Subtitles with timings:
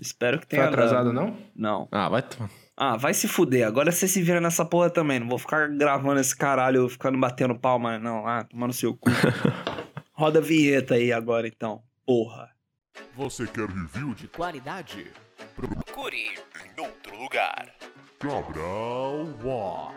[0.00, 1.12] Espero que Foi tenha atrasado, dado.
[1.12, 1.36] não?
[1.54, 1.88] Não.
[1.90, 2.50] Ah, vai tomar.
[2.76, 3.66] Ah, vai se fuder.
[3.66, 5.18] Agora você se vira nessa porra também.
[5.18, 8.26] Não vou ficar gravando esse caralho, ficando batendo palma, não.
[8.26, 9.10] Ah, tomando seu cu.
[10.12, 11.82] Roda a vinheta aí agora, então.
[12.06, 12.50] Porra.
[13.16, 15.06] Você quer review de Qualidade.
[15.56, 16.16] Procure
[16.76, 17.68] em outro lugar.
[18.20, 19.94] Cabral Watch.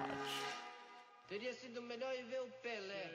[1.29, 3.11] Teria sido melhor ir ver o Pelé.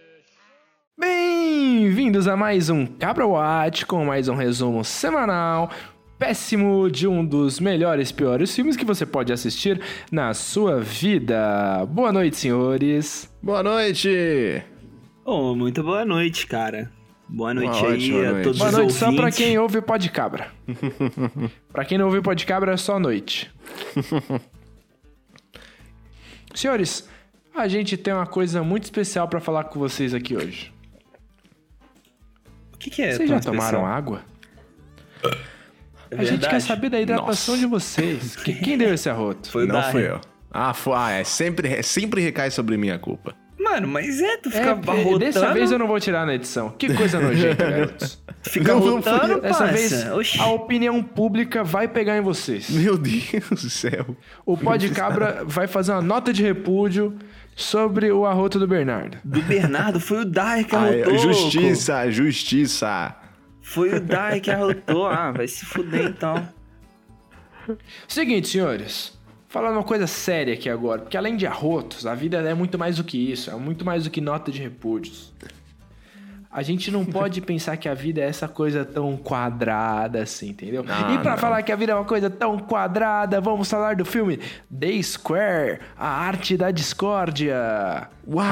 [0.99, 5.71] Bem-vindos a mais um Cabra Watch com mais um resumo semanal
[6.19, 9.81] péssimo de um dos melhores piores filmes que você pode assistir
[10.11, 11.85] na sua vida.
[11.87, 13.31] Boa noite, senhores.
[13.43, 14.63] Boa noite!
[15.25, 16.91] Oh, muito boa noite, cara.
[17.29, 18.45] Boa noite Uma aí ótima a noite.
[18.45, 19.39] todos Boa os noite só pra ouvintes.
[19.39, 20.49] quem ouve Pode Cabra.
[21.73, 23.51] pra quem não ouve Pode Cabra é só noite.
[26.55, 27.09] Senhores,
[27.55, 30.73] a gente tem uma coisa muito especial pra falar com vocês aqui hoje.
[32.75, 33.13] O que, que é?
[33.13, 33.85] Vocês já tomaram especial?
[33.87, 34.23] água?
[36.11, 37.59] É A gente quer saber da hidratação Nossa.
[37.59, 38.37] de vocês.
[38.43, 39.51] Que- Quem deu esse arroto?
[39.51, 40.21] Foi o Não fui eu.
[40.51, 43.35] Ah, foi, ah é sempre, é sempre recai sobre minha culpa.
[43.59, 45.19] Mano, mas é, tu É, fica arrotando.
[45.19, 46.71] dessa vez eu não vou tirar na edição.
[46.79, 48.23] Que coisa nojenta, garotos.
[48.43, 49.01] Fica Não, não.
[49.01, 49.67] Dessa parça.
[49.67, 50.41] vez, Oxi.
[50.41, 52.71] a opinião pública vai pegar em vocês.
[52.71, 54.17] Meu Deus do céu.
[54.47, 57.17] O Pode Cabra vai fazer uma nota de repúdio
[57.57, 59.19] sobre o arroto do Bernardo.
[59.25, 61.15] Do Bernardo, foi o Dai que Ah, arrotou.
[61.15, 63.17] é, justiça, justiça.
[63.67, 65.07] Foi o Dai que arrotou.
[65.07, 66.49] Ah, vai se fuder então.
[68.07, 69.19] Seguinte, senhores.
[69.49, 72.97] Falando uma coisa séria aqui agora, porque além de arrotos, a vida é muito mais
[72.97, 75.35] do que isso, é muito mais do que nota de repúdios.
[76.57, 80.83] A gente não pode pensar que a vida é essa coisa tão quadrada assim, entendeu?
[80.89, 81.39] Ah, e pra não.
[81.39, 84.41] falar que a vida é uma coisa tão quadrada, vamos falar do filme
[84.75, 88.09] The Square, a arte da discórdia.
[88.27, 88.47] Uau!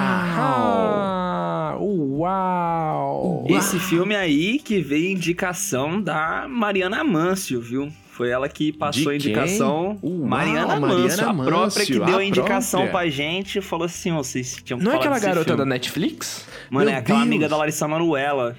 [1.80, 3.46] Uau!
[3.48, 7.90] Esse filme aí que veio indicação da Mariana Amâncio, viu?
[8.14, 9.98] Foi ela que passou a indicação.
[10.00, 13.00] Uau, Mariana Mariana Amâncio, a própria que deu a indicação própria.
[13.00, 15.58] pra gente falou assim: ó, vocês tinham que Não é aquela garota filme.
[15.58, 16.46] da Netflix?
[16.70, 17.28] Mano, Meu é aquela Deus.
[17.28, 18.56] amiga da Larissa Manoela.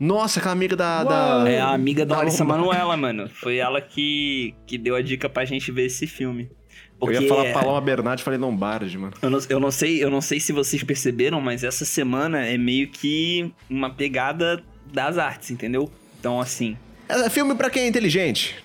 [0.00, 1.04] Nossa, aquela amiga da.
[1.04, 1.44] Da...
[1.46, 2.56] É a amiga da da Larissa Lomba.
[2.56, 3.28] Manoela, mano.
[3.28, 6.44] Foi ela que, que deu a dica pra gente ver esse filme.
[6.44, 9.12] Eu Porque ia falar Paloma Bernardi, falei Lombardi, mano.
[9.20, 12.56] eu, não, eu, não sei, eu não sei se vocês perceberam, mas essa semana é
[12.56, 15.90] meio que uma pegada das artes, entendeu?
[16.18, 16.78] Então, assim.
[17.08, 18.62] É filme pra quem é inteligente.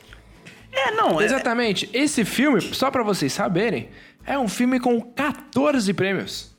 [0.72, 1.26] É, não, é.
[1.26, 1.90] Exatamente.
[1.94, 3.90] Esse filme, só pra vocês saberem,
[4.26, 6.56] é um filme com 14 prêmios.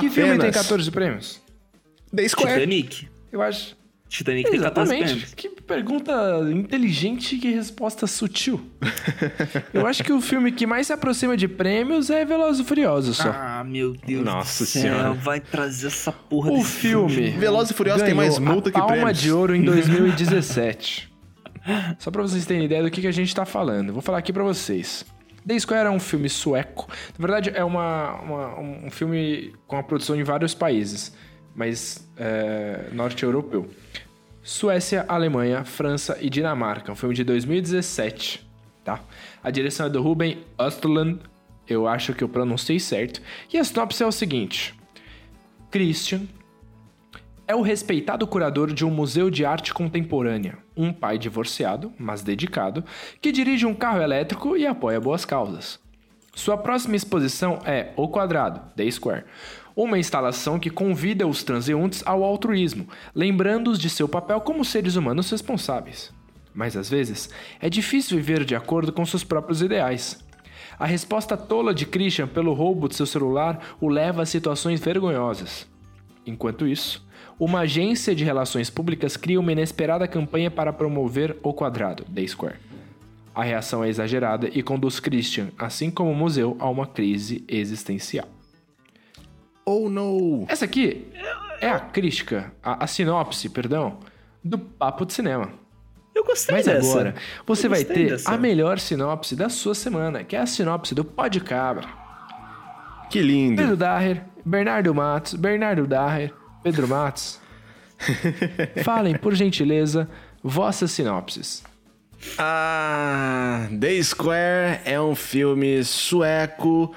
[0.00, 0.56] Que filme tem Apenas.
[0.56, 1.40] 14 prêmios?
[2.14, 2.54] The Square.
[2.60, 3.08] Titanic.
[3.30, 3.76] Eu acho.
[4.08, 5.04] Titanic tem 14 Exatamente.
[5.12, 5.34] prêmios.
[5.34, 6.12] Que pergunta
[6.52, 8.60] inteligente e que resposta sutil.
[9.74, 13.16] Eu acho que o filme que mais se aproxima de prêmios é Velozes e Furiosos
[13.16, 13.30] só.
[13.30, 14.82] Ah, meu Deus Nossa do céu.
[14.82, 15.12] Senhora.
[15.12, 17.30] Vai trazer essa porra o desse filme.
[17.30, 19.18] Velozes e Furiosos tem mais multa a que Palma prêmios.
[19.20, 21.12] de Ouro em 2017.
[21.98, 23.92] Só pra vocês terem ideia do que, que a gente tá falando.
[23.92, 25.04] Vou falar aqui pra vocês.
[25.46, 26.88] The Square é um filme sueco.
[27.18, 31.12] Na verdade, é uma, uma- um filme com a produção em vários países,
[31.56, 33.68] mas é, norte-europeu.
[34.42, 36.92] Suécia, Alemanha, França e Dinamarca.
[36.92, 38.46] Um filme de 2017,
[38.84, 39.00] tá?
[39.42, 41.18] A direção é do Ruben Östlund.
[41.66, 43.20] Eu acho que eu pronunciei certo.
[43.52, 44.74] E a sinopse é o seguinte.
[45.68, 46.22] Christian,
[47.48, 52.84] é o respeitado curador de um museu de arte contemporânea, um pai divorciado, mas dedicado,
[53.20, 55.78] que dirige um carro elétrico e apoia boas causas.
[56.34, 59.24] Sua próxima exposição é O Quadrado, The Square,
[59.76, 65.30] uma instalação que convida os transeuntes ao altruísmo, lembrando-os de seu papel como seres humanos
[65.30, 66.10] responsáveis.
[66.54, 67.28] Mas às vezes
[67.60, 70.24] é difícil viver de acordo com seus próprios ideais.
[70.78, 75.66] A resposta tola de Christian pelo roubo de seu celular o leva a situações vergonhosas.
[76.26, 77.06] Enquanto isso,
[77.38, 82.56] uma agência de relações públicas cria uma inesperada campanha para promover o quadrado, The Square.
[83.34, 88.35] A reação é exagerada e conduz Christian, assim como o museu, a uma crise existencial.
[89.68, 90.44] Oh, no.
[90.48, 91.08] Essa aqui
[91.60, 93.98] é a crítica, a, a sinopse, perdão,
[94.42, 95.50] do Papo de Cinema.
[96.14, 96.88] Eu gostei Mas dessa.
[96.88, 97.14] agora,
[97.44, 98.30] você vai ter dessa.
[98.30, 101.86] a melhor sinopse da sua semana, que é a sinopse do Pode Cabra.
[103.10, 103.60] Que lindo.
[103.60, 106.32] Pedro Daher, Bernardo Matos, Bernardo Daher,
[106.62, 107.40] Pedro Matos.
[108.84, 110.08] Falem, por gentileza,
[110.42, 111.64] vossas sinopses.
[112.38, 116.94] Ah, The Square é um filme sueco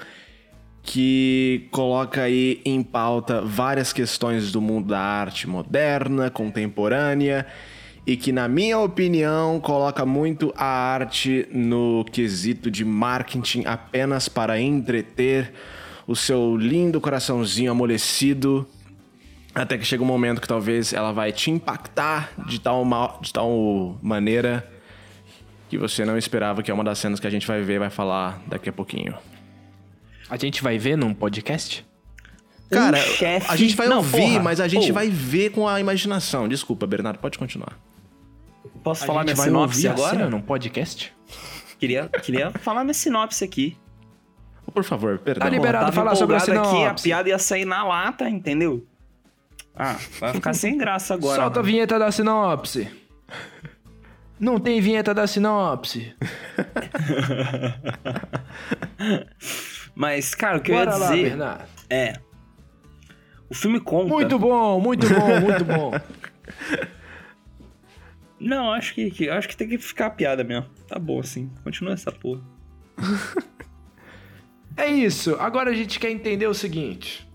[0.84, 7.46] que coloca aí em pauta várias questões do mundo da arte moderna, contemporânea
[8.08, 14.60] e que, na minha opinião, coloca muito a arte no quesito de marketing apenas para
[14.60, 15.54] entreter
[16.08, 18.68] o seu lindo coraçãozinho amolecido
[19.54, 23.34] até que chega um momento que talvez ela vai te impactar de tal, ma- de
[23.34, 24.68] tal maneira
[25.70, 27.90] que você não esperava, que é uma das cenas que a gente vai ver vai
[27.90, 29.14] falar daqui a pouquinho.
[30.30, 31.86] A gente vai ver num podcast?
[32.70, 34.40] Cara, Um chefe- a gente vai Não, ouvir, porra.
[34.44, 34.94] mas a gente Pô.
[34.94, 36.48] vai ver com a imaginação.
[36.48, 37.80] Desculpa, Bernardo, pode continuar.
[38.84, 40.12] Posso A falar minha sinopse a agora?
[40.18, 41.12] cena num podcast?
[41.80, 43.76] Queria, queria falar minha sinopse aqui.
[44.72, 45.48] Por favor, perdão.
[45.48, 47.04] Tá liberado falar sobre a empolgado aqui, a sinopse.
[47.04, 48.86] piada ia sair na lata, entendeu?
[49.76, 51.42] Ah, vai ficar sem graça agora.
[51.42, 51.74] Solta a mano.
[51.74, 52.88] vinheta da sinopse.
[54.40, 56.14] Não tem vinheta da sinopse.
[60.00, 61.66] Mas, cara, o que eu Bora ia lá, dizer Bernardo.
[61.90, 62.14] é...
[63.50, 64.08] O filme conta...
[64.08, 65.92] Muito bom, muito bom, muito bom.
[68.40, 70.70] Não, acho que, que- acho que tem que ficar a piada mesmo.
[70.88, 71.52] Tá bom, assim.
[71.66, 72.42] Continua essa porra.
[74.78, 75.36] É isso.
[75.42, 77.30] Agora a gente quer entender o seguinte.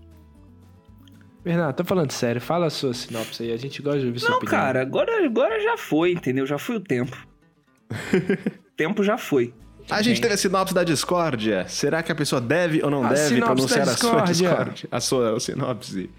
[1.43, 2.41] Bernardo, tô falando sério.
[2.41, 3.51] Fala a sua sinopse aí.
[3.51, 4.59] A gente gosta de ouvir sua Não, opinião.
[4.59, 6.47] cara, agora, agora já foi, entendeu?
[6.47, 7.15] Já foi o tempo.
[8.75, 9.53] tempo já foi.
[9.89, 11.65] A gente teve a sinopse da discórdia.
[11.67, 14.89] Será que a pessoa deve ou não A deve pronunciar a sua discórdia.
[14.91, 16.09] A sua sinopse.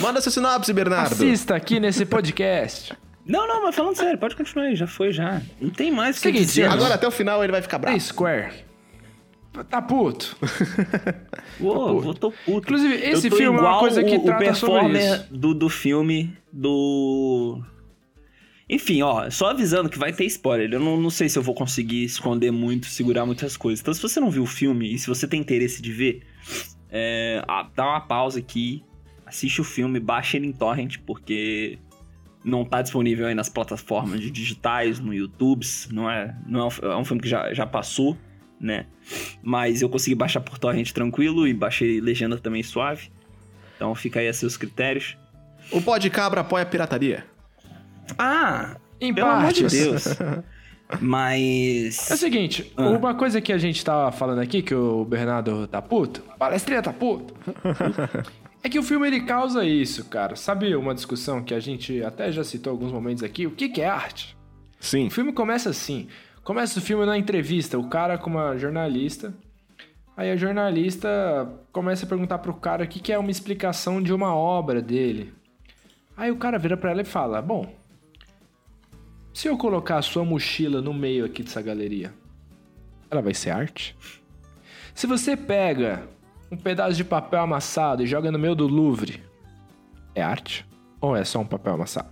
[0.00, 1.12] Manda sua sinopse, Bernardo.
[1.12, 2.94] Assista aqui nesse podcast.
[3.28, 4.74] Não, não, mas falando sério, pode continuar aí.
[4.74, 5.42] Já foi, já.
[5.60, 6.64] Não tem mais o que Seguinte, dizer.
[6.64, 8.00] Agora até o final ele vai ficar bravo.
[8.00, 8.64] Square.
[9.68, 10.34] Tá puto.
[11.60, 12.58] Uou, vou tô puto.
[12.58, 15.26] Inclusive, esse filme é uma igual coisa que o, trata o sobre isso.
[15.30, 17.60] Do, do filme do...
[18.68, 20.70] Enfim, ó, só avisando que vai ter spoiler.
[20.70, 23.80] Eu não, não sei se eu vou conseguir esconder muito, segurar muitas coisas.
[23.80, 26.22] Então, se você não viu o filme e se você tem interesse de ver,
[26.90, 27.42] é,
[27.74, 28.84] dá uma pausa aqui,
[29.24, 31.78] assiste o filme, baixa ele em torrent, porque
[32.44, 36.96] não tá disponível aí nas plataformas digitais, no YouTube, não é, não é, um, é
[36.96, 38.16] um filme que já, já passou,
[38.60, 38.86] né?
[39.42, 43.10] Mas eu consegui baixar por torrent tranquilo e baixei legenda também suave.
[43.76, 45.16] Então fica aí a seus critérios.
[45.70, 47.24] O pó de cabra apoia a pirataria.
[48.16, 49.72] Ah, Em pelo amor de partes.
[49.72, 50.04] Deus.
[51.00, 52.88] Mas É o seguinte, Ah.
[52.88, 56.92] uma coisa que a gente tava falando aqui, que o Bernardo tá puto, palestrinha tá
[56.92, 57.34] puto,
[58.64, 60.34] é que o filme ele causa isso, cara.
[60.36, 63.46] Sabe uma discussão que a gente até já citou alguns momentos aqui?
[63.46, 64.36] O que, que é arte?
[64.80, 65.08] Sim.
[65.08, 66.08] O filme começa assim.
[66.42, 69.34] Começa o filme na entrevista, o cara com uma jornalista.
[70.16, 71.08] Aí a jornalista
[71.70, 75.32] começa a perguntar pro cara o que, que é uma explicação de uma obra dele.
[76.16, 77.70] Aí o cara vira pra ela e fala: Bom,
[79.38, 82.12] se eu colocar a sua mochila no meio aqui dessa galeria,
[83.08, 83.96] ela vai ser arte?
[84.92, 86.08] Se você pega
[86.50, 89.22] um pedaço de papel amassado e joga no meio do Louvre,
[90.12, 90.66] é arte?
[91.00, 92.08] Ou é só um papel amassado?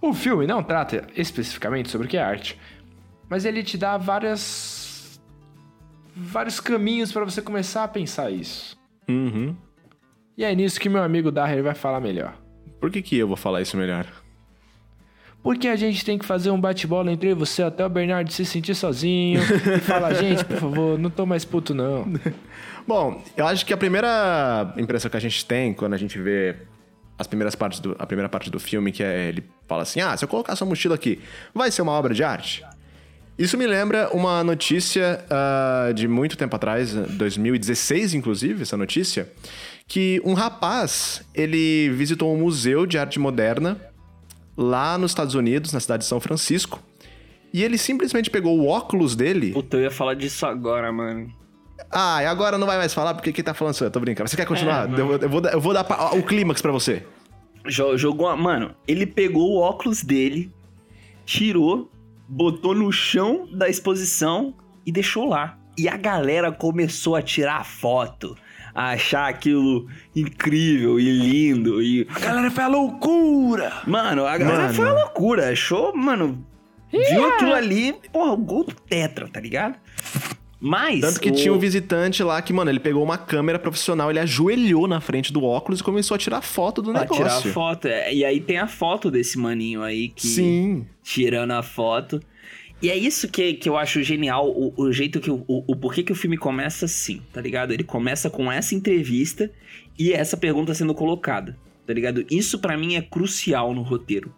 [0.00, 2.58] O filme não trata especificamente sobre o que é arte,
[3.28, 5.20] mas ele te dá várias
[6.16, 8.74] vários caminhos para você começar a pensar isso.
[9.06, 9.54] Uhum.
[10.34, 12.34] E é nisso que meu amigo Darrer vai falar melhor.
[12.80, 14.06] Por que, que eu vou falar isso melhor?
[15.42, 18.74] Porque a gente tem que fazer um bate-bola entre você até o Bernardo se sentir
[18.74, 22.06] sozinho e falar, gente, por favor, não tô mais puto não.
[22.86, 26.56] Bom, eu acho que a primeira impressão que a gente tem quando a gente vê
[27.18, 30.16] as primeiras partes do, a primeira parte do filme, que é ele fala assim: ah,
[30.16, 31.20] se eu colocar sua mochila aqui,
[31.54, 32.64] vai ser uma obra de arte?
[33.38, 39.30] Isso me lembra uma notícia ah, de muito tempo atrás, 2016 inclusive, essa notícia,
[39.86, 43.78] que um rapaz, ele visitou um museu de arte moderna
[44.56, 46.82] lá nos Estados Unidos, na cidade de São Francisco,
[47.52, 51.32] e ele simplesmente pegou o óculos dele puta, eu ia falar disso agora, mano.
[51.90, 54.28] ah, e agora não vai mais falar porque quem tá falando sou eu, tô brincando.
[54.28, 54.88] Você quer continuar?
[54.88, 57.04] É, eu, vou, eu, vou, dar- eu vou dar pa- o clímax pra você.
[57.66, 58.36] Jo- Jogou uma...
[58.36, 60.52] Mano, ele pegou o óculos dele,
[61.26, 61.90] tirou,
[62.28, 64.54] botou no chão da exposição
[64.86, 65.58] e deixou lá.
[65.76, 68.36] E a galera começou a tirar foto,
[68.74, 71.82] a achar aquilo incrível e lindo.
[71.82, 73.72] E, A galera foi a loucura!
[73.86, 74.74] mano, a galera Mano.
[74.74, 75.50] foi uma loucura.
[75.50, 76.44] Achou, mano,
[76.90, 79.76] viu aquilo ali, porra, o gol do Tetra, tá ligado?
[80.62, 81.00] Mas.
[81.00, 84.18] Tanto que o- tinha um visitante lá que, mano, ele pegou uma câmera profissional, ele
[84.20, 87.24] ajoelhou na frente do óculos e começou a tirar foto do Pra negócio.
[87.24, 87.88] tirar foto.
[87.88, 90.26] é, E aí tem a foto desse maninho aí que.
[90.26, 90.86] Sim.
[91.02, 92.20] tirando a foto.
[92.82, 96.02] E é isso que, que eu acho genial, o, o jeito que o, o, porquê
[96.02, 97.72] que o filme começa assim, tá ligado?
[97.72, 99.50] Ele começa com essa entrevista
[99.98, 102.24] e essa pergunta sendo colocada, tá ligado?
[102.30, 104.34] Isso pra mim é crucial no roteiro,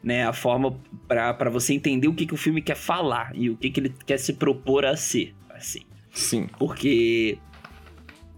[0.00, 0.24] né?
[0.24, 3.56] A forma pra pra você entender o que, que o filme quer falar e o
[3.56, 5.82] que, que ele quer se propor a ser, assim.
[6.12, 6.46] Sim.
[6.58, 7.36] Porque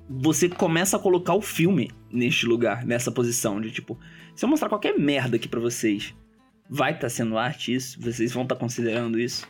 [0.08, 3.98] você começa a colocar o filme neste lugar, nessa posição de tipo,
[4.34, 6.14] se eu mostrar qualquer merda aqui pra vocês,
[6.68, 8.00] vai estar sendo arte isso?
[8.00, 9.46] Vocês vão estar considerando isso?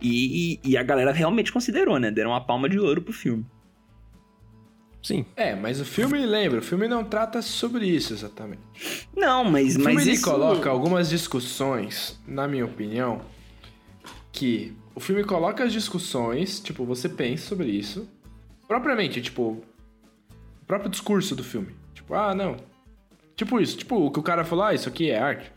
[0.00, 2.10] E, e- e a galera realmente considerou, né?
[2.10, 3.44] Deram uma palma de ouro pro filme.
[5.02, 5.26] Sim.
[5.36, 8.62] É, mas o filme, lembra, o filme não trata sobre isso exatamente.
[9.14, 10.24] Não, mas, O filme mas ele isso...
[10.24, 13.20] coloca algumas discussões, na minha opinião,
[14.32, 18.08] que o filme coloca as discussões, tipo, você pensa sobre isso,
[18.66, 19.42] propriamente, tipo,
[20.62, 21.74] o próprio discurso do filme.
[21.92, 22.56] Tipo, ah, não.
[23.36, 25.52] Tipo isso, tipo, o que o cara falou, ah, isso aqui é arte.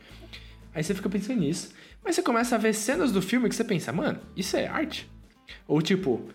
[0.77, 1.71] Aí você fica pensando nisso.
[2.05, 5.09] Mas você começa a ver cenas do filme que você pensa, mano, isso é arte?
[5.67, 6.29] Ou tipo.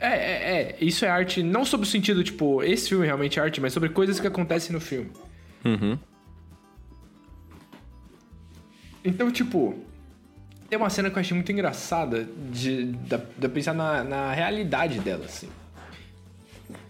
[0.00, 3.42] É, é, é, isso é arte, não sobre o sentido, tipo, esse filme realmente é
[3.42, 5.12] arte, mas sobre coisas que acontecem no filme.
[5.64, 5.96] Uhum.
[9.04, 9.78] Então, tipo,
[10.68, 14.98] tem uma cena que eu achei muito engraçada de, de, de pensar na, na realidade
[14.98, 15.48] dela, assim.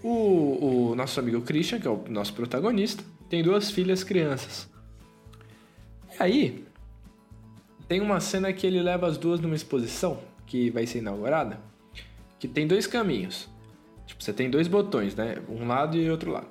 [0.03, 4.72] O, o nosso amigo Christian, que é o nosso protagonista, tem duas filhas crianças.
[6.19, 6.65] E aí,
[7.89, 11.59] tem uma cena que ele leva as duas numa exposição que vai ser inaugurada,
[12.39, 13.49] que tem dois caminhos.
[14.07, 15.37] Tipo, você tem dois botões, né?
[15.49, 16.49] Um lado e outro lado.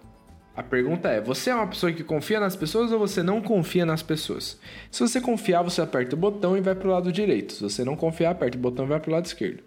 [0.55, 3.85] A pergunta é: você é uma pessoa que confia nas pessoas ou você não confia
[3.85, 4.59] nas pessoas?
[4.89, 7.53] Se você confiar, você aperta o botão e vai pro lado direito.
[7.53, 9.63] Se você não confiar, aperta o botão e vai pro lado esquerdo.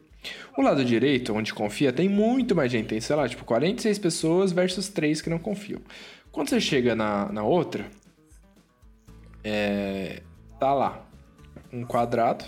[0.57, 2.89] O lado direito, onde confia, tem muito mais gente.
[2.89, 5.81] Tem, sei lá, tipo 46 pessoas versus 3 que não confiam.
[6.33, 7.87] Quando você chega na, na outra,
[9.45, 10.23] é,
[10.59, 11.05] tá lá
[11.73, 12.45] um quadrado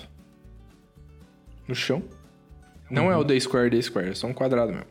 [1.68, 2.02] no chão.
[2.90, 4.86] Não é o D square, D square, é só um quadrado mesmo.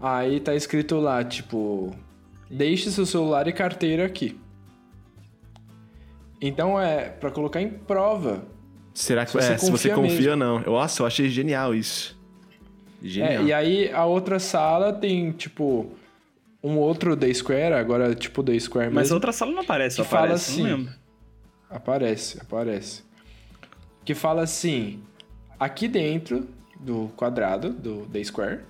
[0.00, 1.94] Aí tá escrito lá, tipo,
[2.48, 4.38] deixe seu celular e carteira aqui.
[6.40, 8.44] Então é para colocar em prova.
[8.94, 10.60] Será que Se você é, se você confia confia ou não?
[10.60, 12.16] Nossa, eu achei genial isso.
[13.02, 13.42] Genial.
[13.42, 15.90] É, e aí a outra sala tem, tipo,
[16.62, 19.14] um outro D square, agora tipo D square Mas mesmo.
[19.14, 20.88] outra sala não aparece, que só fala aparece, assim.
[21.70, 23.02] Aparece, aparece.
[24.04, 25.02] Que fala assim:
[25.58, 26.48] aqui dentro
[26.80, 28.60] do quadrado, do D square,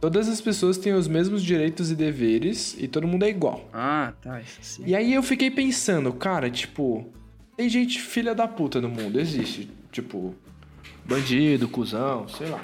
[0.00, 3.68] todas as pessoas têm os mesmos direitos e deveres e todo mundo é igual.
[3.72, 4.84] Ah, tá, isso sim.
[4.86, 7.10] E aí eu fiquei pensando, cara, tipo,
[7.56, 9.70] tem gente filha da puta no mundo, existe.
[9.90, 10.34] Tipo,
[11.04, 12.62] bandido, cuzão, sei lá.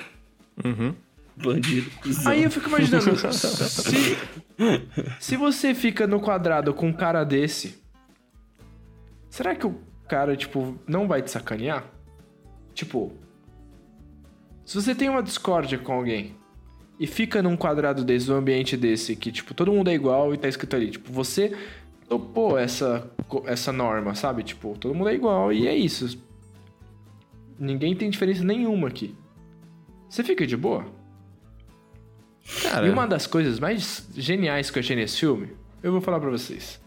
[0.64, 0.94] Uhum.
[1.36, 2.32] Bandido, cuzão.
[2.32, 4.18] Aí eu fico imaginando, se,
[5.18, 7.79] se você fica no quadrado com um cara desse,
[9.30, 9.74] será que o
[10.06, 11.84] cara, tipo, não vai te sacanear?
[12.74, 13.12] Tipo,
[14.64, 16.36] se você tem uma discórdia com alguém
[16.98, 20.36] e fica num quadrado desse, num ambiente desse, que, tipo, todo mundo é igual e
[20.36, 21.56] tá escrito ali, tipo, você
[22.08, 23.10] topou essa,
[23.46, 24.42] essa norma, sabe?
[24.42, 26.20] Tipo, todo mundo é igual e é isso.
[27.58, 29.14] Ninguém tem diferença nenhuma aqui.
[30.08, 30.84] Você fica de boa?
[32.62, 35.50] Cara, E uma das coisas mais geniais que eu achei nesse filme,
[35.82, 36.80] eu vou falar pra vocês.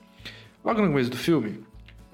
[0.63, 1.63] Logo no começo do filme,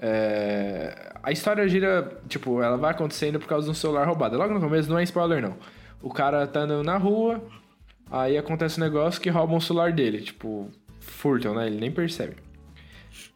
[0.00, 4.36] é, a história gira, tipo, ela vai acontecendo por causa de um celular roubado.
[4.38, 5.56] Logo no começo não é spoiler, não.
[6.02, 7.44] O cara tá andando na rua,
[8.10, 10.20] aí acontece um negócio que roubam o celular dele.
[10.22, 11.66] Tipo, furtam, né?
[11.66, 12.36] Ele nem percebe.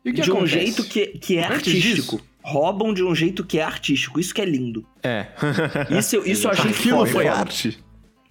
[0.04, 0.52] E o que de um acontece?
[0.54, 2.16] jeito que, que é Antes artístico.
[2.16, 4.21] disso- Roubam de um jeito que é artístico.
[4.21, 4.85] Isso que é lindo.
[5.02, 5.28] é.
[5.99, 7.11] Isso, eu- isso eu achei Aquilo foda.
[7.11, 7.78] foi arte?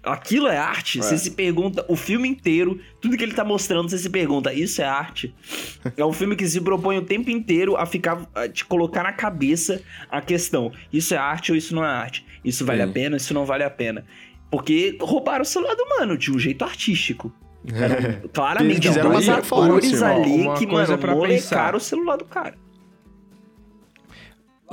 [0.04, 0.98] Aquilo é arte.
[0.98, 4.82] Você se pergunta, o filme inteiro, tudo que ele tá mostrando, você se pergunta, isso
[4.82, 5.34] é arte?
[5.98, 9.12] É um filme que se propõe o tempo inteiro a ficar, a te colocar na
[9.12, 12.26] cabeça a questão: isso é arte ou isso não é arte?
[12.44, 12.90] Isso vale Sim.
[12.90, 14.06] a pena, isso não vale a pena.
[14.50, 17.34] Porque roubaram o celular do mano de um jeito artístico.
[18.34, 21.76] Claramente, Eles quiseram performance, ali uma que, mano, pra molecaram pensar.
[21.76, 22.56] o celular do cara.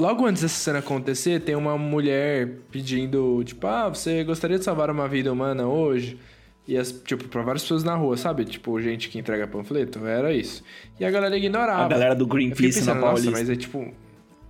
[0.01, 4.91] Logo antes dessa cena acontecer, tem uma mulher pedindo, tipo, ah, você gostaria de salvar
[4.91, 6.19] uma vida humana hoje?
[6.67, 8.47] E, as, tipo, pra várias pessoas na rua, sabe?
[8.47, 10.65] Tipo, gente que entrega panfleto, era isso.
[10.99, 11.85] E a galera ignorava.
[11.85, 13.31] A galera do Greenpeace na pensando, nossa, Paulista.
[13.31, 13.93] mas é tipo...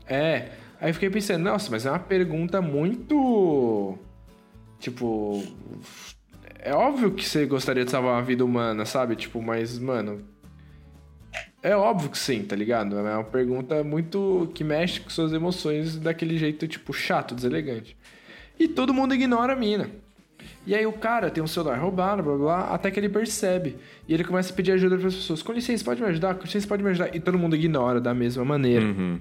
[0.07, 0.51] É.
[0.81, 3.99] Aí eu fiquei pensando, nossa, mas é uma pergunta muito...
[4.79, 5.43] Tipo...
[6.61, 9.17] É óbvio que você gostaria de salvar uma vida humana, sabe?
[9.17, 10.23] Tipo, mas, mano...
[11.63, 12.97] É óbvio que sim, tá ligado?
[12.99, 14.51] É uma pergunta muito...
[14.55, 17.97] que mexe com suas emoções daquele jeito, tipo, chato, deselegante.
[18.59, 19.91] E todo mundo ignora a mina.
[20.67, 23.77] E aí o cara tem um celular roubado, blá blá, blá, até que ele percebe.
[24.07, 25.43] E ele começa a pedir ajuda para as pessoas.
[25.43, 26.35] Com licença, pode me ajudar?
[26.35, 27.15] Com licença, pode me ajudar?
[27.15, 28.85] E todo mundo ignora da mesma maneira.
[28.85, 29.21] Uhum.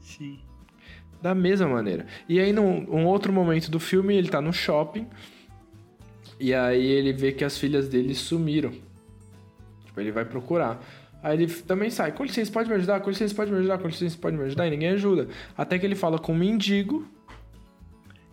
[0.00, 0.38] Sim.
[1.20, 2.06] Da mesma maneira.
[2.28, 5.06] E aí, num um outro momento do filme, ele tá no shopping.
[6.38, 8.72] E aí ele vê que as filhas dele sumiram.
[9.84, 10.80] Tipo, ele vai procurar.
[11.22, 12.12] Aí ele também sai.
[12.12, 13.00] Com licença, pode me ajudar?
[13.00, 13.78] Com licença, pode me ajudar?
[13.78, 14.66] Com licença, pode me ajudar?
[14.66, 15.28] E ninguém ajuda.
[15.56, 17.06] Até que ele fala com um mendigo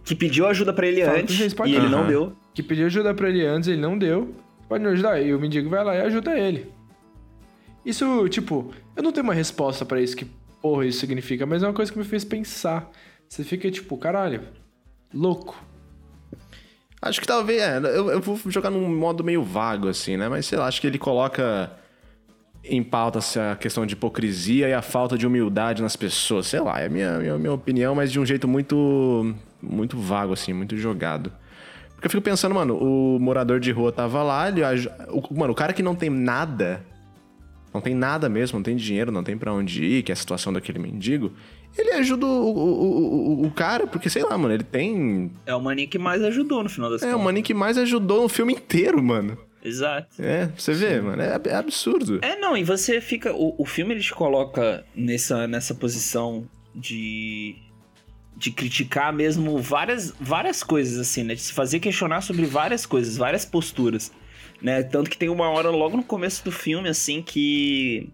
[0.04, 1.44] Que pediu ajuda pra ele Fala, antes e
[1.75, 2.08] ele não Aham.
[2.08, 2.36] deu.
[2.54, 4.36] que pediu ajuda pra ele antes, ele não deu.
[4.70, 5.20] Pode me ajudar?
[5.20, 6.72] E o mendigo vai lá e ajuda ele.
[7.86, 10.25] Isso, tipo, eu não tenho uma resposta pra isso que
[10.62, 12.89] porra isso significa, mas é uma coisa que me fez pensar.
[13.30, 14.42] Você fica tipo, caralho,
[15.13, 15.56] louco.
[17.01, 17.62] Acho que talvez.
[17.62, 20.27] É, eu, eu vou jogar num modo meio vago, assim, né?
[20.27, 21.72] Mas sei lá, acho que ele coloca
[22.67, 26.48] em pauta essa questão de hipocrisia e a falta de humildade nas pessoas.
[26.48, 30.34] Sei lá, é a minha, minha, minha opinião, mas de um jeito muito, muito vago,
[30.34, 31.31] assim, muito jogado.
[31.93, 34.62] Porque eu fico pensando, mano, o morador de rua tava lá, ele,
[35.10, 36.84] o, mano, o cara que não tem nada,
[37.74, 40.15] não tem nada mesmo, não tem dinheiro, não tem pra onde ir, que é a
[40.15, 41.31] situação daquele mendigo,
[41.77, 45.31] ele ajuda o, o, o, o- o cara, porque sei lá, mano, ele tem.
[45.45, 47.25] É o maninho que mais ajudou no final das É, o contas.
[47.25, 49.38] maninho que mais ajudou no filme inteiro, mano.
[49.65, 50.22] Exato.
[50.22, 52.19] É, você vê, mano, é, é absurdo.
[52.22, 53.34] É, não, e você fica.
[53.34, 57.55] O, o filme ele te coloca nessa, nessa posição de.
[58.38, 61.34] de criticar mesmo várias, várias coisas, assim, né?
[61.34, 64.12] De se fazer questionar sobre várias coisas, várias posturas.
[64.62, 64.84] Né?
[64.84, 68.07] Tanto que tem uma hora logo no começo do filme, assim, que.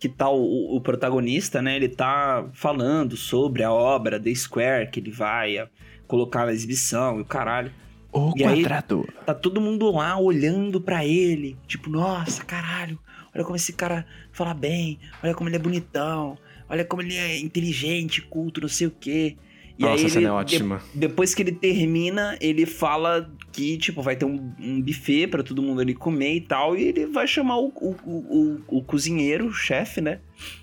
[0.00, 1.76] que tá o, o protagonista, né?
[1.76, 5.68] Ele tá falando sobre a obra The Square, que ele vai
[6.06, 7.70] colocar na exibição e o caralho.
[8.18, 9.06] O E aí- quadrado.
[9.24, 12.98] Tá todo mundo lá olhando pra ele, tipo, nossa, caralho,
[13.34, 17.38] olha como esse cara fala bem, olha como ele é bonitão, olha como ele é
[17.38, 19.36] inteligente, culto, não sei o quê.
[19.78, 20.82] E Nossa, aí essa ele, cena é ótima.
[20.94, 25.42] de- depois que ele termina, ele fala que, tipo, vai ter um, um buffet pra
[25.42, 29.46] todo mundo ali comer e tal, e ele vai chamar o, o, o, o- cozinheiro,
[29.48, 30.20] o chefe, né?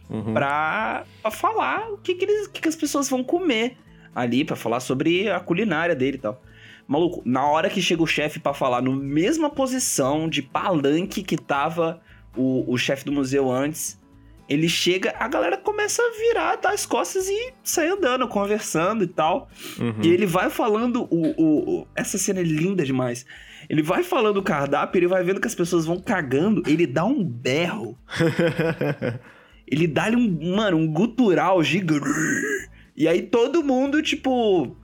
[0.10, 0.34] Uhum.
[0.34, 3.78] pra, pra falar o que, que, eles, que, que as pessoas vão comer
[4.16, 6.43] ali, pra falar sobre a culinária dele e tal.
[6.88, 11.38] Maluco, na hora que chega o chefe pra falar, no mesma posição de palanque que
[11.38, 12.02] tava
[12.36, 14.00] o, o chefe do museu antes,
[14.50, 19.08] ele chega, a galera começa a virar, dar as costas e sair andando, conversando e
[19.08, 19.50] tal.
[19.80, 19.96] Uhum.
[20.04, 23.26] E ele vai falando o, o- o- Essa cena é linda demais.
[23.70, 27.06] Ele vai falando o cardápio, ele vai vendo que as pessoas vão cagando, ele dá
[27.06, 27.98] um berro.
[29.66, 32.10] ele dá um, mano, um gutural gigante.
[32.96, 34.76] E aí todo mundo, tipo,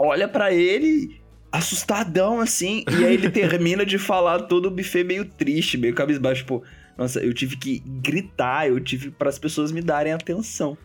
[0.00, 1.20] olha pra ele,
[1.52, 2.84] assustadão assim.
[2.90, 6.62] E aí ele termina de falar todo o buffet meio triste, meio cabisbaixo, tipo.
[6.96, 10.76] Nossa, eu tive que gritar, eu tive para as pessoas me darem atenção.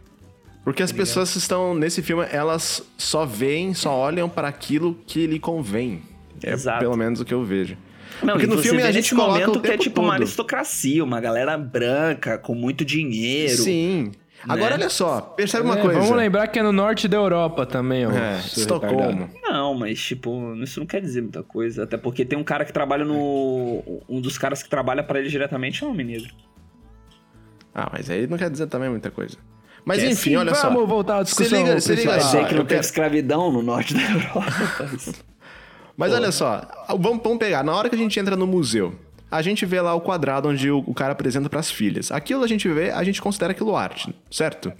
[0.64, 5.28] Porque as pessoas que estão nesse filme, elas só veem, só olham para aquilo que
[5.28, 6.02] lhe convém.
[6.42, 6.80] É Exato.
[6.80, 7.78] pelo menos o que eu vejo.
[8.24, 10.22] Não, Porque no filme a gente coloca momento o que é tempo tipo uma todo.
[10.22, 13.62] aristocracia, uma galera branca com muito dinheiro.
[13.62, 14.12] Sim.
[14.48, 16.00] Agora olha só, percebe uma É, coisa.
[16.00, 18.12] Vamos lembrar que é no norte da Europa também, ó.
[18.12, 19.30] É, Estocolmo.
[19.44, 21.84] Não, mas tipo, isso não quer dizer muita coisa.
[21.84, 23.82] Até porque tem um cara que trabalha no.
[24.08, 26.34] Um dos caras que trabalha pra ele diretamente é um homem negro.
[27.74, 29.36] Ah, mas aí não quer dizer também muita coisa.
[29.84, 30.70] Mas Quer enfim, sim, olha só.
[30.70, 31.60] Vamos voltar à Se discussão.
[31.60, 32.32] liga, se liga só.
[32.46, 34.46] Que não eu teve quero- escravidão no norte da Europa.
[35.98, 37.64] Mas olha só, vamos, vamos pegar.
[37.64, 38.94] Na hora que a gente entra no museu,
[39.30, 42.12] a gente vê lá o quadrado onde o, o cara apresenta pras filhas.
[42.12, 44.72] Aquilo a gente vê, a gente considera aquilo arte, certo?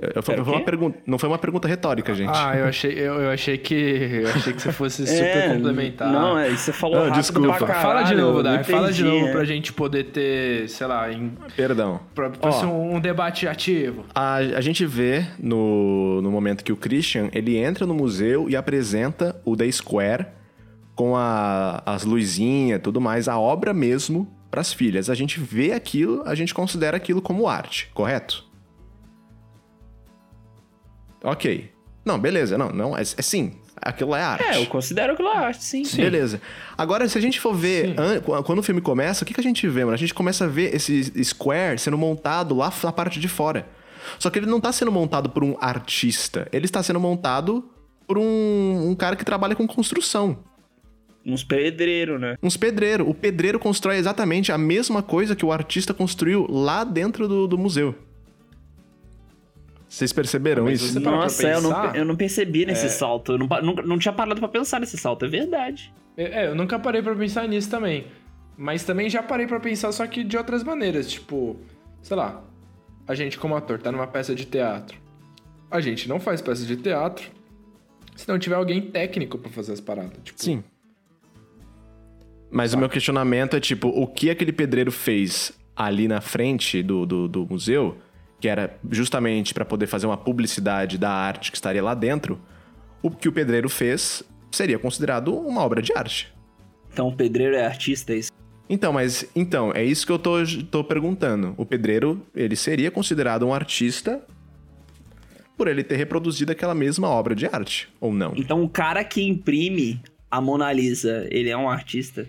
[0.00, 2.30] Eu, eu, foi uma pergunta, não foi uma pergunta retórica, gente.
[2.32, 3.74] Ah, eu achei, eu, eu achei que.
[4.22, 6.12] Eu achei que você fosse super É, complementar.
[6.12, 7.66] Não, é, você falou Não, rápido desculpa.
[7.66, 8.58] caralho, Fala de novo, Dai.
[8.58, 9.32] não Fala de entendi, novo é.
[9.32, 11.98] pra gente poder ter, sei lá, em, Perdão.
[12.14, 12.52] pra, pra Ó.
[12.52, 14.04] ser um, um debate ativo.
[14.14, 18.54] A, a gente vê no, no momento que o Christian ele entra no museu e
[18.54, 20.26] apresenta o The Square
[20.98, 25.08] com a- as luzinhas tudo mais, a obra mesmo pras filhas.
[25.08, 28.44] A gente vê aquilo, a gente considera aquilo como arte, correto?
[31.22, 31.70] Ok.
[32.04, 33.52] Não, beleza, não, não, é, é sim.
[33.80, 34.42] Aquilo é arte.
[34.44, 35.84] É, eu considero aquilo arte, sim.
[35.96, 36.40] Beleza.
[36.76, 39.40] Agora, se a gente for ver, an- qu- quando o filme começa, o que, que
[39.40, 39.94] a gente vê, mano?
[39.94, 43.68] A gente começa a ver esse square sendo montado lá na parte de fora.
[44.18, 46.48] Só que ele não tá sendo montado por um artista.
[46.50, 47.70] Ele está sendo montado
[48.04, 50.38] por um, um cara que trabalha com construção.
[51.24, 52.36] Uns pedreiros, né?
[52.42, 53.06] Uns pedreiros.
[53.06, 57.58] O pedreiro constrói exatamente a mesma coisa que o artista construiu lá dentro do, do
[57.58, 57.94] museu.
[59.88, 61.00] Vocês perceberam Mas isso?
[61.00, 63.32] para Nossa, eu não, eu não percebi nesse salto.
[63.32, 65.92] Eu não, nunca- não tinha parado pra pensar nesse salto, é verdade.
[66.16, 68.06] É, eu nunca parei pra pensar nisso também.
[68.56, 71.10] Mas também já parei pra pensar, só que de outras maneiras.
[71.10, 71.56] Tipo,
[72.02, 72.42] sei lá,
[73.06, 74.98] a gente como ator tá numa peça de teatro.
[75.70, 77.30] A gente não faz peça de teatro
[78.14, 80.18] se não tiver alguém técnico pra fazer as paradas.
[80.22, 80.62] Tipo, Sim.
[82.50, 87.06] Mas o meu questionamento é tipo, o que aquele pedreiro fez ali na frente do,
[87.06, 87.96] do, do museu,
[88.40, 92.40] que era justamente para poder fazer uma publicidade da arte que estaria lá dentro,
[93.02, 96.32] o que o pedreiro fez seria considerado uma obra de arte.
[96.92, 98.32] Então o pedreiro é artista, é isso.
[98.68, 100.36] Então, mas então, é isso que eu tô,
[100.70, 101.54] tô perguntando.
[101.56, 104.22] O pedreiro, ele seria considerado um artista
[105.56, 108.32] por ele ter reproduzido aquela mesma obra de arte, ou não?
[108.36, 112.26] Então o cara que imprime a Mona Lisa, ele é um artista?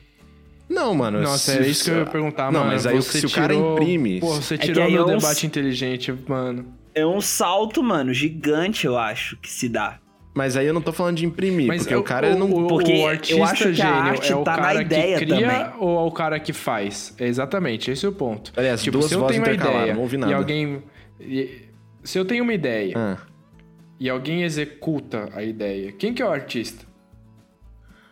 [0.70, 1.20] Não, mano.
[1.22, 2.72] Nossa, se- é isso que eu ia perguntar, Não, mano.
[2.74, 5.06] mas aí você se o cara tirou- imprime- Pô, você É que tirou meu é
[5.16, 6.66] um- debate inteligente, mano.
[6.94, 10.00] É um salto, mano, gigante, eu acho, que se dá.
[10.36, 12.50] Mas aí eu não tô falando de imprimir, Mas porque é o cara ele não.
[12.52, 14.82] o, porque o eu artista acho que a gênio arte é o tá na cara
[14.82, 15.74] ideia que cria também.
[15.80, 17.16] ou é o cara que faz?
[17.18, 18.54] É exatamente, esse é o ponto.
[18.56, 20.36] Aliás, tipo, duas se eu vozes tenho uma ideia não ouvi e nada.
[20.36, 20.84] alguém
[21.20, 21.62] e-
[22.04, 23.18] se eu tenho uma ideia Ah,
[24.00, 26.86] e alguém executa a ideia, quem que é o artista?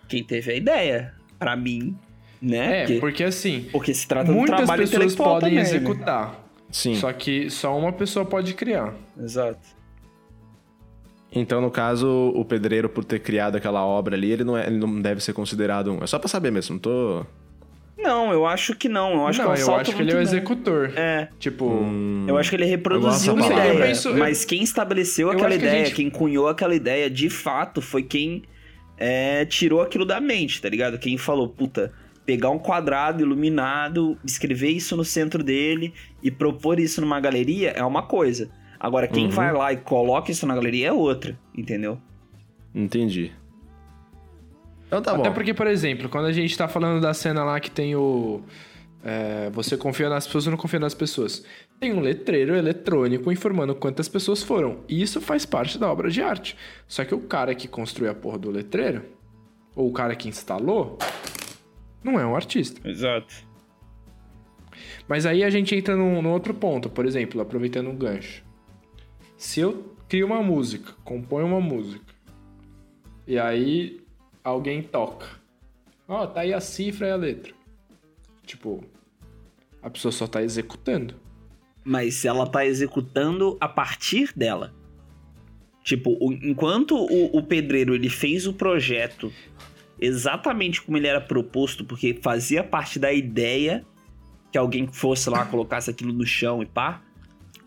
[0.08, 1.96] Quem teve a ideia, pra mim,
[2.41, 2.80] né?
[2.80, 5.62] É, porque, porque assim, porque se trata de um trabalho pessoas podem também, né?
[5.62, 6.95] executar, sim.
[6.95, 8.93] só que só uma pessoa pode criar.
[9.19, 9.76] Exato.
[11.32, 14.78] Então, no caso, o pedreiro, por ter criado aquela obra ali, ele não, é- ele
[14.78, 16.04] não deve ser considerado um.
[16.04, 17.26] É só pra saber mesmo, não tô.
[17.97, 19.13] Não, eu acho que não.
[19.15, 20.91] Eu acho não, que é eu acho que ele é o executor.
[20.95, 21.28] É.
[21.39, 21.84] Tipo,
[22.28, 23.73] Eu acho que ele reproduziu uma ideia.
[23.73, 27.10] Eu penso- eu- mas quem estabeleceu eu aquela que ideia, gente- quem cunhou aquela ideia,
[27.10, 28.43] de fato, foi quem
[29.00, 30.97] é, tirou aquilo da mente, tá ligado?
[30.97, 31.91] Quem falou, puta,
[32.28, 37.84] pegar um quadrado iluminado, escrever isso no centro dele e propor isso numa galeria é
[37.84, 38.52] uma coisa.
[38.80, 39.32] Agora, quem Uhum.
[39.32, 41.98] vai lá e coloca isso na galeria é outra, entendeu?
[42.76, 43.32] Entendi.
[44.88, 45.34] Então tá Até bom.
[45.34, 48.42] porque, por exemplo, quando a gente tá falando da cena lá que tem o.
[49.04, 51.46] é, você confia nas pessoas ou não confia nas pessoas.
[51.80, 54.80] Tem um letreiro eletrônico informando quantas pessoas foram.
[54.90, 56.58] E isso faz parte da obra de arte.
[56.88, 59.04] Só que o cara que construiu a porra do letreiro,
[59.76, 60.98] ou o cara que instalou,
[62.04, 62.88] não é um artista.
[62.88, 63.34] Exato.
[65.08, 68.44] Mas aí a gente entra num, num outro ponto, por exemplo, aproveitando um gancho.
[69.38, 72.14] Se eu crio uma música, componho uma música,
[73.26, 74.00] e aí
[74.44, 75.28] alguém toca.
[76.08, 77.54] Ó, tá aí a cifra e a letra.
[78.46, 78.84] Tipo,
[79.82, 81.16] a pessoa só tá executando.
[81.84, 84.74] Mas ela tá executando a partir dela.
[85.84, 89.32] Tipo, o- enquanto o, o pedreiro ele fez o projeto
[90.00, 93.86] exatamente como ele era proposto, porque fazia parte da ideia
[94.52, 97.02] que alguém fosse lá, colocasse aquilo no chão e pá.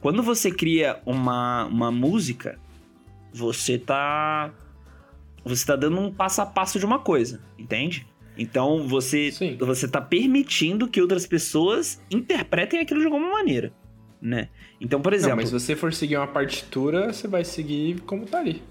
[0.01, 2.59] Quando você cria uma, uma música,
[3.33, 4.53] você tá.
[5.45, 8.07] Você tá dando um passo a passo de uma coisa, entende?
[8.37, 9.57] Então você, Sim.
[9.59, 13.73] você tá permitindo que outras pessoas interpretem aquilo de alguma maneira,
[14.21, 14.49] né?
[14.81, 18.27] Então, por Não, exemplo, mas se você for seguir uma partitura, você vai seguir como
[18.27, 18.62] tá ali.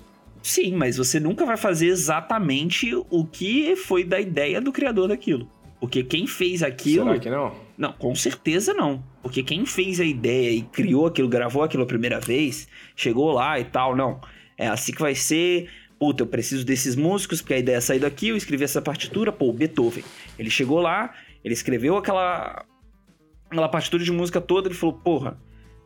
[0.42, 5.50] Sim, mas você nunca vai fazer exatamente o que foi da ideia do criador daquilo.
[5.80, 7.06] Porque quem fez aquilo.
[7.06, 7.56] Será que não?
[7.78, 9.04] Não, com certeza não.
[9.24, 13.60] Porque quem fez a ideia e criou aquilo, gravou aquilo a primeira vez, chegou lá
[13.60, 14.20] e tal, não.
[14.58, 15.70] É assim que vai ser.
[15.98, 19.32] Puta, eu preciso desses músicos, porque a ideia é sair daqui, eu escrevi essa partitura,
[19.32, 20.04] pô, Beethoven.
[20.38, 22.66] Ele chegou lá, ele escreveu aquela,
[23.50, 25.38] aquela partitura de música toda, ele falou, porra,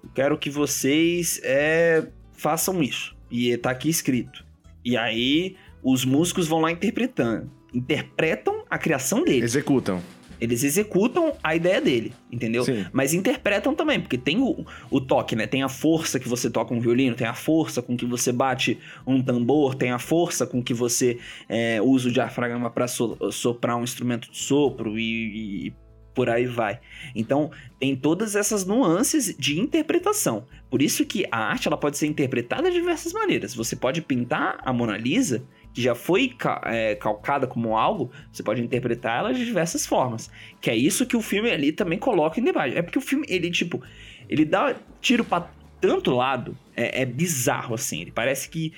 [0.04, 3.16] eu quero que vocês é, façam isso.
[3.34, 4.46] E tá aqui escrito.
[4.86, 7.50] E aí, os músicos vão lá interpretando.
[7.74, 9.44] Interpretam a criação dele.
[9.44, 10.00] Executam.
[10.40, 12.64] Eles executam a ideia dele, entendeu?
[12.64, 12.86] Sim.
[12.92, 15.48] Mas interpretam também, porque tem o, o toque, né?
[15.48, 18.78] Tem a força que você toca um violino, tem a força com que você bate
[19.08, 21.18] um tambor, tem a força com que você
[21.50, 25.74] é, usa o diafragma para soprar um instrumento de sopro e, e
[26.14, 26.80] por aí vai.
[27.16, 30.46] Então, tem todas essas nuances de interpretação.
[30.70, 33.54] Por isso que a arte ela pode ser interpretada de diversas maneiras.
[33.56, 38.62] Você pode pintar a Mona Lisa, que já foi é, calcada como algo, você pode
[38.62, 40.30] interpretar ela de diversas formas.
[40.62, 42.78] Que é isso que o filme ali também coloca em debate.
[42.78, 43.82] É porque o filme, ele, tipo,
[44.30, 45.50] ele dá tiro pra
[45.82, 48.02] tanto lado, é, é bizarro, assim.
[48.02, 48.72] Ele parece que.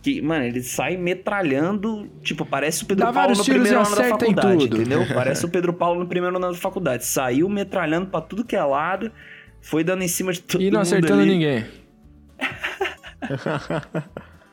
[0.00, 4.04] Que, mano, ele sai metralhando, tipo, parece o Pedro Dá Paulo no primeiro ano da
[4.04, 4.76] faculdade, tudo.
[4.80, 5.04] entendeu?
[5.12, 7.04] Parece o Pedro Paulo no primeiro ano da faculdade.
[7.04, 9.10] Saiu metralhando pra tudo que é lado,
[9.60, 11.30] foi dando em cima de todo E não mundo acertando ali.
[11.32, 11.64] ninguém.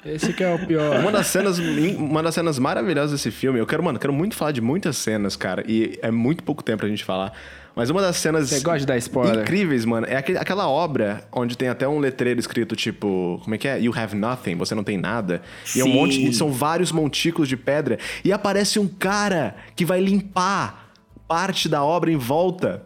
[0.06, 1.00] Esse que é o pior.
[1.00, 4.52] Uma das cenas, uma das cenas maravilhosas desse filme, eu quero, mano, quero muito falar
[4.52, 7.34] de muitas cenas, cara, e é muito pouco tempo pra gente falar.
[7.76, 9.42] Mas uma das cenas Você gosta de dar spoiler?
[9.42, 13.58] incríveis, mano, é aquele- aquela obra onde tem até um letreiro escrito tipo, como é
[13.58, 13.80] que é?
[13.82, 15.42] You have nothing, você não tem nada.
[15.76, 15.94] E é um Sim.
[15.94, 20.90] monte, são vários montículos de pedra e aparece um cara que vai limpar
[21.28, 22.84] parte da obra em volta.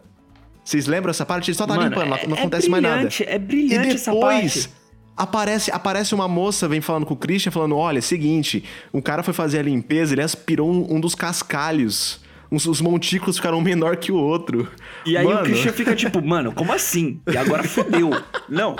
[0.64, 1.50] Vocês lembram essa parte?
[1.50, 2.94] Ele só tá Mano, limpando, não- é- não é acontece mais nada.
[2.96, 4.68] brilhante, é brilhante e depois.
[5.16, 9.22] Aparece, aparece uma moça, vem falando com o Christian, falando: olha, é seguinte, o cara
[9.22, 12.19] foi fazer a limpeza, ele aspirou um, um dos cascalhos.
[12.50, 14.68] Uns, os montículos ficaram um menor que o outro.
[15.06, 17.20] E aí Mano, o Christian fica tipo, mano, como assim?
[17.32, 18.10] E agora fodeu.
[18.48, 18.76] Não.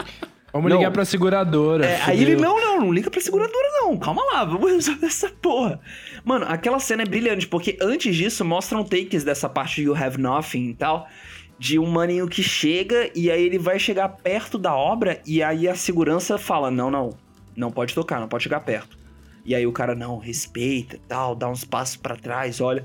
[0.52, 0.78] Vamos Não.
[0.78, 1.86] ligar pra seguradora.
[1.86, 3.96] É, aí ele, não, não, não liga pra seguradora, não.
[3.96, 5.80] Calma lá, vamos resolver essa porra.
[6.24, 10.18] Mano, aquela cena é brilhante, porque antes disso mostram takes dessa parte de You Have
[10.20, 11.08] Nothing e tal.
[11.56, 15.68] De um maninho que chega e aí ele vai chegar perto da obra e aí
[15.68, 17.10] a segurança fala: Não, não,
[17.54, 18.98] não pode tocar, não pode chegar perto.
[19.44, 22.84] E aí o cara, não, respeita e tal, dá uns passos pra trás, olha.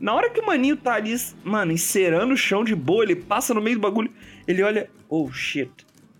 [0.00, 3.52] Na hora que o maninho tá ali, mano, encerando o chão de boa, ele passa
[3.52, 4.10] no meio do bagulho,
[4.46, 5.70] ele olha, oh shit.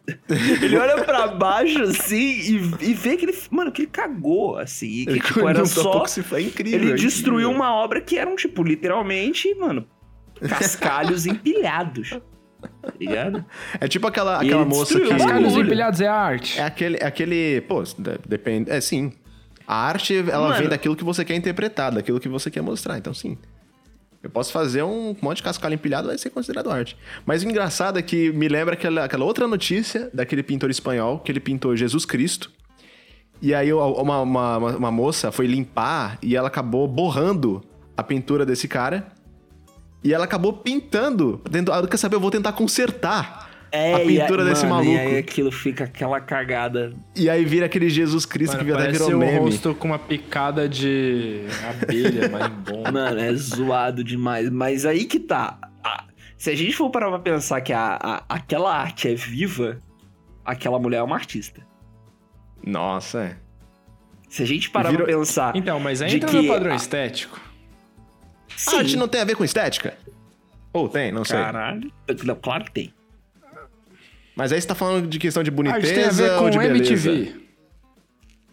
[0.63, 3.39] Ele olha pra baixo, assim, e, e vê que ele.
[3.51, 5.03] Mano, que ele cagou, assim.
[5.03, 6.07] E que, tipo, era só.
[6.07, 6.81] foi incrível.
[6.81, 7.55] Ele é destruiu incrível.
[7.55, 9.87] uma obra que eram, tipo, literalmente, mano,
[10.49, 12.19] cascalhos empilhados.
[12.83, 13.45] Tá ligado?
[13.79, 15.09] É tipo aquela, aquela ele moça que.
[15.09, 16.59] Cascalhos empilhados é arte.
[16.59, 17.61] É aquele, é aquele.
[17.69, 18.71] Pô, de- depende.
[18.71, 19.13] É sim.
[19.67, 20.59] A arte, ela Mano.
[20.59, 22.97] vem daquilo que você quer interpretar, daquilo que você quer mostrar.
[22.97, 23.37] Então, sim.
[24.23, 26.97] Eu posso fazer um monte de cascalho empilhado, vai ser considerado arte.
[27.25, 31.31] Mas o engraçado é que me lembra aquela, aquela outra notícia daquele pintor espanhol, que
[31.31, 32.51] ele pintou Jesus Cristo.
[33.41, 37.63] E aí uma, uma, uma- moça foi limpar e ela acabou borrando
[37.97, 39.13] a pintura desse cara.
[40.03, 41.39] E ela acabou pintando.
[41.51, 42.17] Tentando, ah, quer saber?
[42.17, 44.93] Eu vou tentar consertar a e pintura aí- desse mano, maluco.
[44.93, 46.93] E aí aquilo fica aquela cagada.
[47.15, 49.39] E aí vira aquele Jesus Cristo Mano, que até virou o meme.
[49.39, 52.83] rosto com uma picada de abelha, marimbom.
[52.93, 54.49] Mano, é zoado demais.
[54.51, 55.59] Mas aí que tá.
[56.37, 59.79] Se a gente for parar pra pensar que a, a- aquela arte é viva,
[60.45, 61.61] aquela mulher é uma artista.
[62.65, 63.37] Nossa, é.
[64.29, 65.57] Se a gente parar Virou- pra pensar.
[65.57, 67.41] Então, mas aí entra que no padrão a- estético.
[68.57, 69.97] Sim, A arte não tem a ver com estética?
[70.73, 71.39] Ou tem, não sei.
[71.39, 71.91] Caralho.
[72.25, 72.95] Não, claro que tem.
[74.39, 76.39] Mas aí você tá falando de questão de A boniteza arte tem a ver ou
[76.45, 77.11] com de beleza?
[77.11, 77.35] MTV.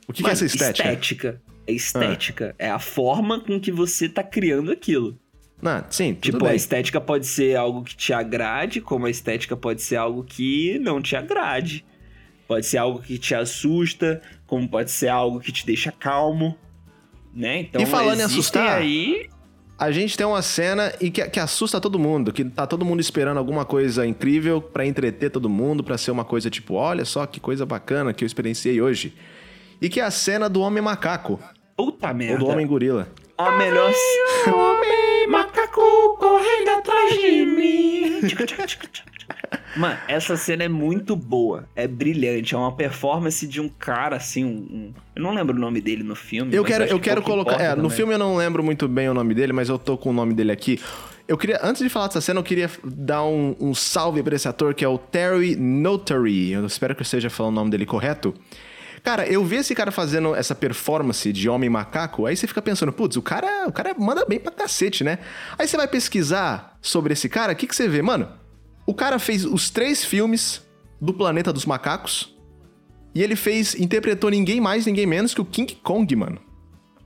[0.08, 0.84] O que, que é Mano, essa estética?
[0.90, 1.42] Estética.
[1.68, 2.56] É estética.
[2.58, 5.16] É a forma com que você tá criando aquilo.
[5.62, 6.58] Não, sim, tudo Tipo, a bem.
[6.58, 11.00] estética pode ser algo que te agrade, como a estética pode ser algo que não
[11.00, 11.86] te agrade.
[12.48, 16.58] Pode ser algo que te assusta, como pode ser algo que te deixa calmo.
[17.32, 17.60] Né?
[17.62, 19.30] Então, E falando em assustar, aí.
[19.78, 23.02] A gente tem uma cena e que, que assusta todo mundo, que tá todo mundo
[23.02, 27.26] esperando alguma coisa incrível pra entreter todo mundo, pra ser uma coisa tipo, olha só
[27.26, 29.14] que coisa bacana que eu experienciei hoje.
[29.82, 31.40] E que é a cena do homem macaco,
[31.76, 32.38] Puta ou merda.
[32.38, 33.10] do homem gorila.
[33.38, 33.92] A melhor.
[34.48, 35.82] Homem macaco
[36.18, 38.22] correndo atrás de mim.
[39.76, 41.68] Mano, essa cena é muito boa.
[41.76, 42.56] É brilhante.
[42.56, 44.44] É uma performance de um cara, assim.
[44.46, 46.56] Um, um- Eu não lembro o nome dele no filme.
[46.56, 47.60] Eu quero, eu que quero colocar.
[47.62, 47.90] É, no também.
[47.92, 50.34] filme eu não lembro muito bem o nome dele, mas eu tô com o nome
[50.34, 50.80] dele aqui.
[51.28, 54.48] Eu queria, antes de falar dessa cena, eu queria dar um, um salve pra esse
[54.48, 56.52] ator que é o Terry Notary.
[56.52, 58.34] Eu espero que eu esteja falando o nome dele correto.
[59.04, 62.92] Cara, eu vi esse cara fazendo essa performance de homem macaco, aí você fica pensando,
[62.92, 65.20] putz, o cara, o cara manda bem pra cacete, né?
[65.60, 68.02] Aí você vai pesquisar sobre esse cara, o que, que você vê?
[68.02, 68.28] Mano,
[68.86, 70.62] o cara fez os três filmes
[71.02, 72.36] do Planeta dos Macacos
[73.14, 76.40] e ele fez, interpretou ninguém mais, ninguém menos que o King Kong, mano.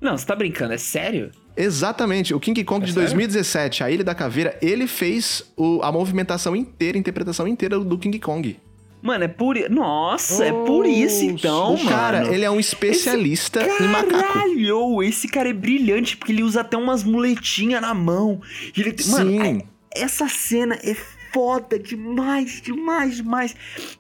[0.02, 1.32] Não, você tá brincando, é sério?
[1.58, 6.56] Exatamente, o King Kong de 2017, a Ilha da Caveira, ele fez o- a movimentação
[6.56, 8.58] inteira, a interpretação inteira do King Kong.
[9.02, 9.56] Mano, é por.
[9.70, 12.34] Nossa, é por isso então, o cara, mano.
[12.34, 14.22] ele é um especialista em macaco.
[14.34, 18.42] Caralho, esse cara é brilhante, porque ele usa até umas muletinhas na mão.
[18.76, 19.62] Ele, mano, Sim.
[19.96, 20.96] é- essa cena é
[21.32, 23.56] foda demais, demais, demais.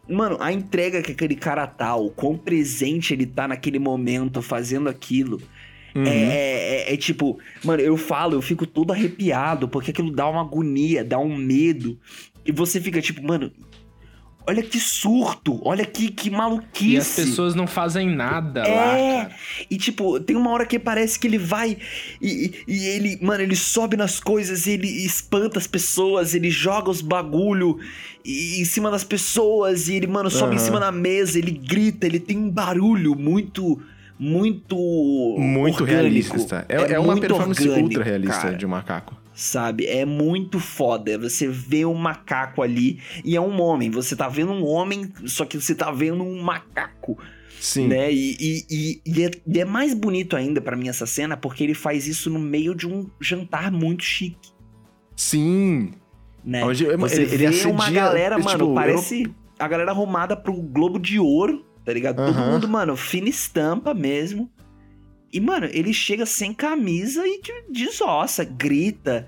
[0.07, 4.89] Mano, a entrega que aquele cara tá, o quão presente ele tá naquele momento fazendo
[4.89, 5.41] aquilo.
[5.95, 6.05] Uhum.
[6.05, 10.41] É, é- é tipo, mano, eu falo, eu fico todo arrepiado, porque aquilo dá uma
[10.41, 11.97] agonia, dá um medo.
[12.45, 13.51] E você fica tipo, mano,
[14.49, 16.93] olha que surto, olha que, que maluquice.
[16.93, 19.29] E as pessoas não fazem nada lá, É,
[19.69, 21.77] e tipo, tem uma hora que parece que ele vai
[22.21, 27.01] e, e- ele, mano, ele sobe nas coisas, ele espanta as pessoas, ele joga os
[27.01, 27.77] bagulho
[28.25, 30.65] e- em cima das pessoas e ele, mano, sobe em Aham.
[30.65, 33.79] cima da mesa, ele grita, ele tem um barulho muito,
[34.17, 34.75] muito.
[35.37, 35.85] Muito orgânico.
[35.85, 36.65] realista.
[36.67, 39.15] É, é uma muito performance orgânico, ultra realista cara de um macaco.
[39.39, 39.85] Sabe?
[39.85, 41.17] É muito foda.
[41.17, 43.89] Você vê um macaco ali e é um homem.
[43.89, 47.17] Você tá vendo um homem, só que você tá vendo um macaco,
[47.59, 47.87] Sim.
[47.87, 48.11] né?
[48.11, 51.63] E, e, e- e é, e é mais bonito ainda pra mim essa cena porque
[51.63, 54.49] ele faz isso no meio de um jantar muito chique,
[55.15, 55.91] Sim.
[56.43, 56.63] né?
[56.65, 60.35] Onde- Você ele- ele vê uma assedia, galera, tipo, mano, eu parece a galera arrumada
[60.35, 62.17] pro Globo de Ouro, tá ligado?
[62.17, 62.51] Todo Aham.
[62.51, 64.49] mundo, mano, fina estampa mesmo.
[65.31, 69.27] E, mano, ele chega sem camisa e te desossa, grita,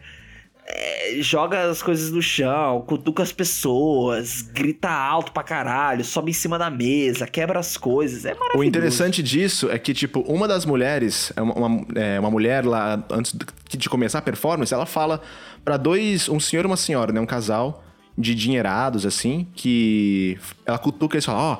[0.65, 6.33] é, joga as coisas no chão, cutuca as pessoas, grita alto pra caralho, sobe em
[6.33, 8.25] cima da mesa, quebra as coisas.
[8.25, 8.57] É maravilhoso.
[8.59, 12.65] O interessante disso é que, tipo, uma das mulheres, é uma, uma, é, uma mulher
[12.65, 15.21] lá, antes de- de começar a performance, ela fala
[15.63, 17.19] pra dois, um senhor e uma senhora, né?
[17.19, 17.83] Um casal
[18.17, 21.57] de dinheirados, assim, que ela cutuca e fala, ó,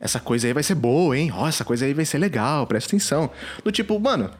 [0.00, 1.32] essa coisa aí vai ser boa, hein?
[1.34, 3.30] Ó, essa coisa aí vai ser legal, presta atenção.
[3.64, 4.30] Do tipo, mano,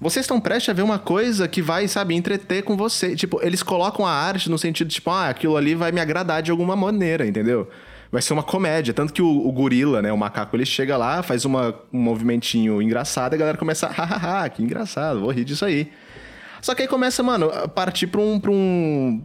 [0.00, 3.16] vocês estão prestes a ver uma coisa que vai, sabe, entreter com você.
[3.16, 6.50] Tipo, eles colocam a arte no sentido, tipo, ah, aquilo ali vai me agradar de
[6.50, 7.68] alguma maneira, entendeu?
[8.10, 8.94] Vai ser uma comédia.
[8.94, 12.80] Tanto que o, o gorila, né, o macaco, ele chega lá, faz uma, um movimentinho
[12.80, 15.90] engraçado e a galera começa, hahaha, que engraçado, vou rir disso aí.
[16.60, 19.22] Só que aí começa, mano, a partir pra, um, pra, um,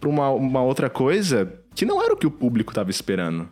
[0.00, 3.48] pra uma, uma outra coisa que não era o que o público tava esperando.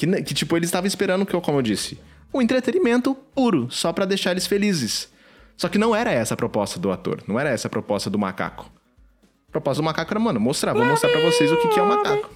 [0.00, 2.00] Que, ne- que tipo, eles estavam esperando, que, eu- como eu disse,
[2.32, 5.10] um entretenimento puro, só pra deixar eles felizes.
[5.58, 8.18] Só que não era essa a proposta do ator, não era essa a proposta do
[8.18, 8.70] macaco.
[9.48, 11.82] A proposta do macaco era, mano, mostrar, vou mostrar pra vocês o que, que é
[11.82, 12.30] um macaco.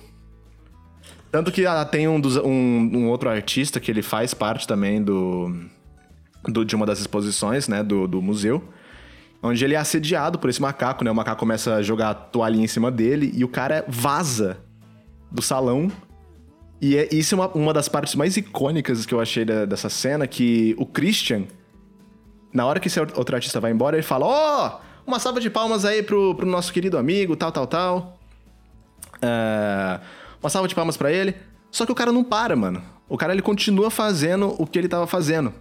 [1.32, 5.02] Tanto que ah, tem um, dos- um- um outro artista que ele faz parte também
[5.02, 5.50] do,
[6.46, 8.62] do- de uma das exposições, né, do, do museu,
[9.42, 11.10] onde ele é assediado por esse macaco, né?
[11.10, 14.58] O macaco começa a jogar a toalhinha em cima dele e o cara vaza
[15.32, 15.90] do salão.
[16.84, 19.88] E é, isso é uma, uma das partes mais icônicas que eu achei da- dessa
[19.88, 21.44] cena, que o Christian,
[22.52, 25.86] na hora que esse outro artista vai embora, ele fala, ó, uma salva de palmas
[25.86, 28.18] aí pro, pro nosso querido amigo, tal, tal, tal.
[29.22, 29.98] É,
[30.42, 31.34] uma salva de palmas pra ele.
[31.70, 32.82] Só que o cara não para, mano.
[33.08, 35.54] O cara, ele continua fazendo o que ele tava fazendo.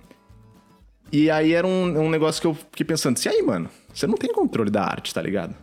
[1.10, 4.18] E aí era um, um negócio que eu fiquei pensando, se aí, mano, você não
[4.18, 5.56] tem controle da arte, tá ligado?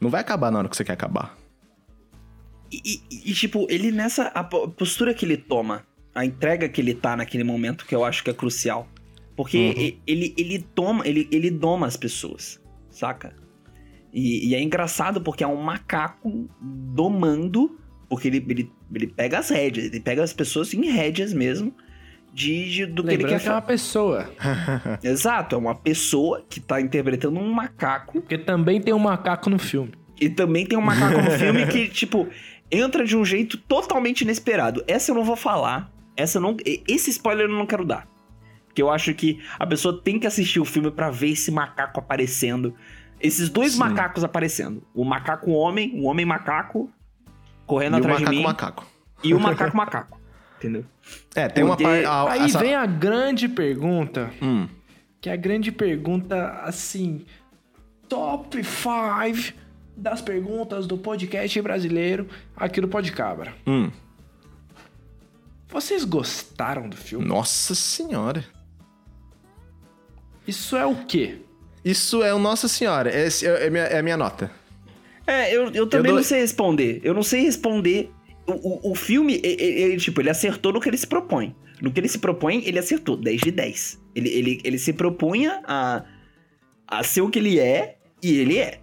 [0.00, 1.38] Não vai acabar na hora que você quer acabar.
[2.72, 2.80] E,
[3.10, 4.24] e- e, tipo, ele nessa.
[4.28, 8.04] A po- postura que ele toma, a entrega que ele tá naquele momento, que eu
[8.04, 8.88] acho que é crucial.
[9.36, 13.34] Porque e- ele, ele toma, ele, ele doma as pessoas, saca?
[14.12, 17.78] E, e é engraçado porque é um macaco domando,
[18.08, 21.72] porque ele, ele, ele pega as rédeas, ele pega as pessoas em rédeas mesmo,
[22.32, 24.30] de, de- do que ele Lembrando quer que é uma pessoa.
[25.02, 29.58] Exato, é uma pessoa que tá interpretando um macaco Porque também tem um macaco no
[29.58, 29.92] filme.
[30.20, 32.28] E também tem um macaco no filme que, tipo,
[32.70, 34.84] entra de um jeito totalmente inesperado.
[34.86, 35.90] Essa eu não vou falar.
[36.16, 36.56] Essa eu não.
[36.86, 38.06] Esse spoiler eu não quero dar.
[38.66, 41.98] Porque eu acho que a pessoa tem que assistir o filme pra ver esse macaco
[41.98, 42.74] aparecendo.
[43.20, 43.80] Esses dois Sim.
[43.80, 44.82] macacos aparecendo.
[44.94, 46.90] O macaco homem, o homem macaco,
[47.66, 48.42] correndo e o atrás de macaco mim.
[48.44, 48.86] macaco.
[49.22, 50.20] E o macaco macaco.
[50.58, 50.84] Entendeu?
[51.34, 52.06] É, tem uma parte...
[52.30, 54.68] Aí vem a grande pergunta, Hum,
[55.20, 57.24] que é a grande pergunta, assim,
[58.08, 59.54] top 5
[59.96, 63.54] das perguntas do podcast brasileiro aqui do Podcabra.
[63.66, 63.90] hum.
[65.68, 67.24] Vocês gostaram do filme?
[67.24, 68.44] Nossa senhora.
[70.46, 71.38] Isso é o quê?
[71.84, 73.08] Isso é o Nossa Senhora.
[73.14, 74.50] Esse é, é minha, é a minha nota.
[75.26, 77.00] É, eu, eu também dou- não sei responder.
[77.04, 78.10] Eu não sei responder.
[78.46, 78.52] O,
[78.88, 81.54] o, o filme, e- e- ele, tipo, ele acertou no que ele se propõe.
[81.80, 83.16] No que ele se propõe, ele acertou.
[83.16, 84.02] 10 de 10.
[84.14, 86.04] Ele, ele, ele se propunha a,
[86.88, 88.80] a ser o que ele é, e ele é.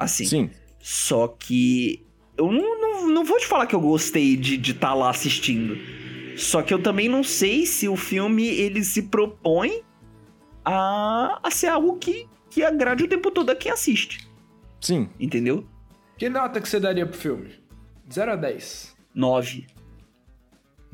[0.00, 0.24] Assim.
[0.24, 0.50] Sim.
[0.80, 2.04] Só que
[2.36, 5.76] eu não, não, não vou te falar que eu gostei de estar lá assistindo.
[6.36, 9.82] Só que eu também não sei se o filme ele se propõe
[10.64, 14.26] a, a ser algo que, que agrade o tempo todo a quem assiste.
[14.80, 15.10] Sim.
[15.20, 15.66] Entendeu?
[16.16, 17.50] Que nota que você daria pro filme?
[18.10, 18.96] 0 a 10.
[19.14, 19.66] 9.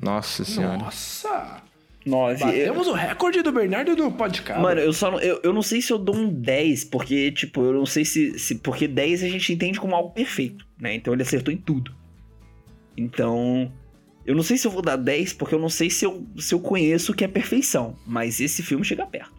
[0.03, 0.79] Nossa senhora.
[0.79, 1.63] Nossa!
[2.07, 2.45] 9.
[2.45, 4.63] Batemos o recorde do Bernardo do Podcabra.
[4.63, 7.63] Mano, eu só não, eu, eu não sei se eu dou um 10, porque, tipo,
[7.63, 8.55] eu não sei se, se.
[8.57, 10.95] Porque 10 a gente entende como algo perfeito, né?
[10.95, 11.93] Então ele acertou em tudo.
[12.97, 13.71] Então.
[14.25, 16.53] Eu não sei se eu vou dar 10, porque eu não sei se eu, se
[16.53, 17.97] eu conheço o que é perfeição.
[18.05, 19.33] Mas esse filme chega perto.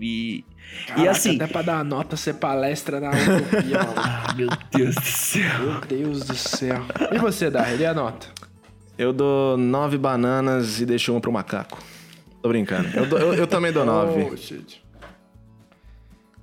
[0.00, 0.44] E.
[0.86, 1.36] Caraca, e assim.
[1.36, 3.78] Até pra dar a nota, você palestra na utopia.
[3.96, 5.58] Ah, meu Deus do céu.
[5.60, 6.84] Meu Deus do céu.
[7.12, 7.78] E você, Dar?
[7.78, 8.28] E a nota?
[8.96, 11.78] Eu dou nove bananas e deixo uma pro macaco.
[12.42, 12.88] Tô brincando.
[12.96, 14.28] Eu, eu- eu também dou nove.
[14.32, 14.82] Oh, shit.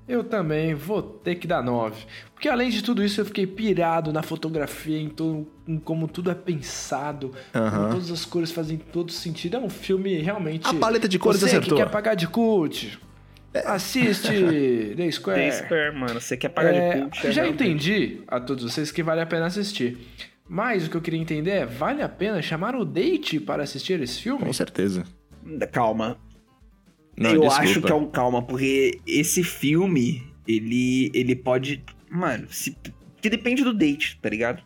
[0.08, 2.06] Eu também vou ter que dar 9.
[2.34, 6.30] Porque além de tudo isso, eu fiquei pirado na fotografia, em, todo, em como tudo
[6.30, 7.72] é pensado, Aham.
[7.72, 9.58] como todas as cores fazem todo sentido.
[9.58, 10.68] É um filme realmente.
[10.68, 11.76] A paleta de cores Você acertou.
[11.76, 13.00] que quer pagar de cult,
[13.66, 14.28] assiste
[14.96, 15.42] The Square.
[15.42, 16.22] The Square, mano.
[16.22, 17.32] Você quer pagar É, de cult?
[17.32, 19.98] já é, entendi a todos vocês que vale a pena assistir.
[20.48, 24.00] Mas o que eu queria entender é: vale a pena chamar o date para assistir
[24.02, 24.46] esse filme?
[24.46, 25.04] Com certeza.
[25.72, 26.18] Calma.
[27.18, 27.64] Não, eu desculpa.
[27.64, 31.84] acho que é um calma, porque esse filme, ele, ele pode.
[32.10, 32.76] Mano, se,
[33.22, 34.62] que depende do date, tá ligado?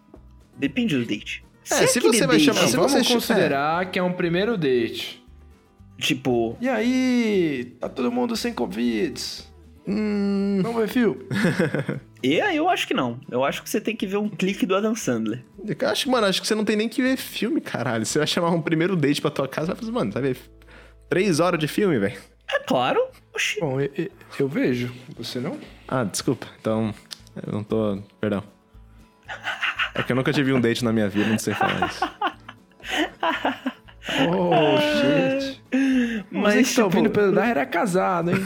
[0.57, 1.43] Depende do date.
[1.69, 4.13] É, se aquele você vai date, chamar- Não, se vamos você considerar que é um
[4.13, 5.23] primeiro date.
[5.99, 9.13] Tipo, E aí, tá todo mundo sem Covid?
[9.87, 11.25] Hum, Vamos ver filme?
[12.23, 13.19] e aí eu acho que não.
[13.29, 15.43] Eu acho que você tem que ver um clique do Adam Sandler.
[15.65, 18.05] eu acho, mano, acho que você não tem nem que ver filme, caralho.
[18.05, 20.37] Você vai chamar um primeiro date pra tua casa, vai fazer, mano, vai ver
[21.09, 22.17] três horas de filme, velho.
[22.51, 22.99] É claro.
[23.33, 23.59] Oxi.
[23.59, 23.89] Bom, eu,
[24.39, 24.91] eu- vejo.
[25.17, 25.59] Você não?
[25.87, 26.47] Ah, desculpa.
[26.59, 26.93] Então,
[27.45, 28.01] eu não tô.
[28.19, 28.43] Perdão.
[29.95, 32.05] É que eu nunca tive um date na minha vida, não sei falar isso.
[34.27, 35.61] Oh, shit.
[36.31, 38.37] Mas Você que tá ouvindo pelo Dar era casado, hein?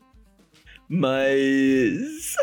[0.88, 2.34] Mas.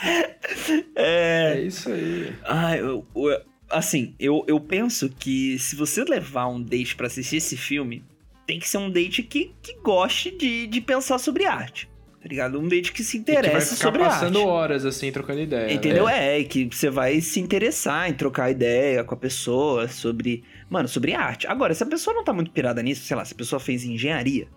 [0.96, 1.52] é.
[1.54, 2.34] É isso aí.
[2.44, 7.36] Ah, eu, eu- assim, eu, eu penso que se você levar um date pra assistir
[7.36, 8.04] esse filme,
[8.46, 11.88] tem que ser um date que, que goste de, de pensar sobre arte.
[12.20, 12.58] tá ligado?
[12.58, 14.48] Um date que se E que vai interessa ficar sobre passando arte.
[14.48, 15.72] horas, assim, trocando ideia.
[15.72, 16.06] Entendeu?
[16.06, 16.36] né?
[16.36, 20.42] É, e que você vai se interessar em trocar ideia com a pessoa sobre.
[20.68, 21.46] Mano, sobre arte.
[21.46, 23.84] Agora, se a pessoa não tá muito pirada nisso, sei lá, se a pessoa fez
[23.84, 24.48] engenharia.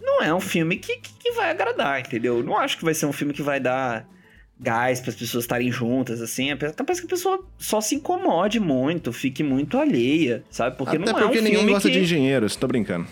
[0.00, 2.42] Não é um filme que, que, que vai agradar, entendeu?
[2.42, 4.08] Não acho que vai ser um filme que vai dar
[4.58, 6.50] gás para as pessoas estarem juntas, assim.
[6.50, 10.76] É Capaz que a pessoa só se incomode muito, fique muito alheia, sabe?
[10.76, 11.94] Porque Até não é um porque filme ninguém gosta que...
[11.94, 13.06] de engenheiros, tô brincando.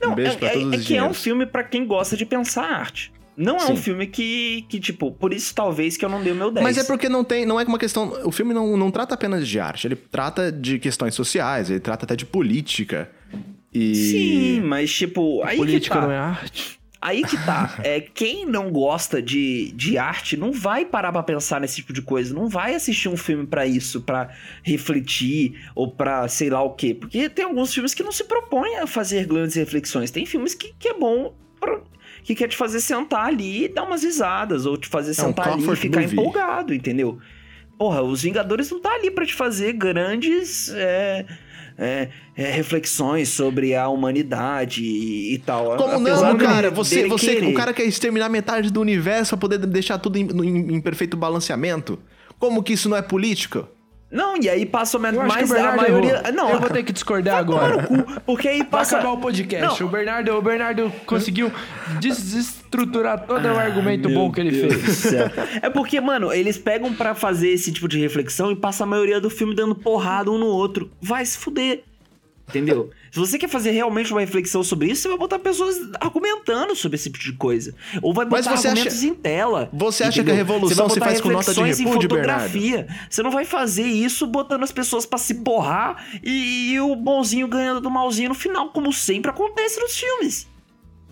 [0.00, 1.86] Não, um beijo é, pra é- todos é os que é um filme pra quem
[1.86, 3.12] gosta de pensar arte.
[3.36, 3.72] Não é Sim.
[3.72, 6.62] um filme que, que, tipo, por isso talvez que eu não dei o meu 10.
[6.62, 8.20] Mas é porque não tem, não é uma questão.
[8.24, 12.04] O filme não, não trata apenas de arte, ele trata de questões sociais, ele trata
[12.04, 13.10] até de política.
[13.72, 13.94] E.
[13.94, 16.06] Sim, mas tipo, aí Política que tá.
[16.06, 16.78] não é arte.
[17.04, 17.76] Aí que tá.
[17.84, 22.00] É, quem não gosta de, de arte não vai parar pra pensar nesse tipo de
[22.00, 22.34] coisa.
[22.34, 24.30] Não vai assistir um filme pra isso, pra
[24.62, 26.94] refletir ou pra sei lá o quê.
[26.94, 30.10] Porque tem alguns filmes que não se propõem a fazer grandes reflexões.
[30.10, 31.34] Tem filmes que, que é bom.
[31.60, 31.80] pra-
[32.22, 35.26] que quer te fazer sentar ali e dar umas risadas, ou te fazer É um
[35.28, 36.14] sentar ali e ficar movie.
[36.18, 37.18] empolgado, entendeu?
[37.76, 41.26] Porra, os Vingadores não tá ali pra te fazer grandes é,
[41.76, 45.76] é, é, reflexões sobre a humanidade e, e tal.
[45.76, 46.70] Como Apesar não, dele- cara?
[46.70, 47.46] Você, dele você, querer.
[47.48, 51.16] o cara quer exterminar metade do universo pra poder deixar tudo em, em- em perfeito
[51.16, 51.98] balanceamento?
[52.38, 53.66] Como que isso não é político?
[54.14, 56.22] Não, e aí passa mais a maioria.
[56.32, 57.82] Não, eu vou ter que discordar vai agora.
[57.82, 58.96] cu, porque aí Vai passa.
[58.98, 59.80] acabar o podcast.
[59.80, 59.88] Não.
[59.88, 61.50] O Bernardo, o Bernardo conseguiu
[62.00, 65.14] desestruturar todo o argumento bom que ele Deus fez.
[65.60, 69.20] É porque, mano, eles pegam pra fazer esse tipo de reflexão e passa a maioria
[69.20, 70.90] do filme dando porrada um no outro.
[71.00, 71.82] Vai se fuder.
[72.46, 72.90] Entendeu?
[73.10, 76.96] Se você quer fazer realmente uma reflexão sobre isso, você vai botar pessoas argumentando sobre
[76.96, 77.74] esse tipo de coisa.
[78.02, 79.70] Ou vai botar você argumentos acha- em tela.
[79.72, 80.24] você acha entendeu?
[80.24, 82.86] que a revolução se faz com nota de reflexões em repúdio, fotografia.
[83.08, 87.48] Você não vai fazer isso botando as pessoas pra se porrar e, e o bonzinho
[87.48, 90.46] ganhando do malzinho no final, como sempre acontece nos filmes.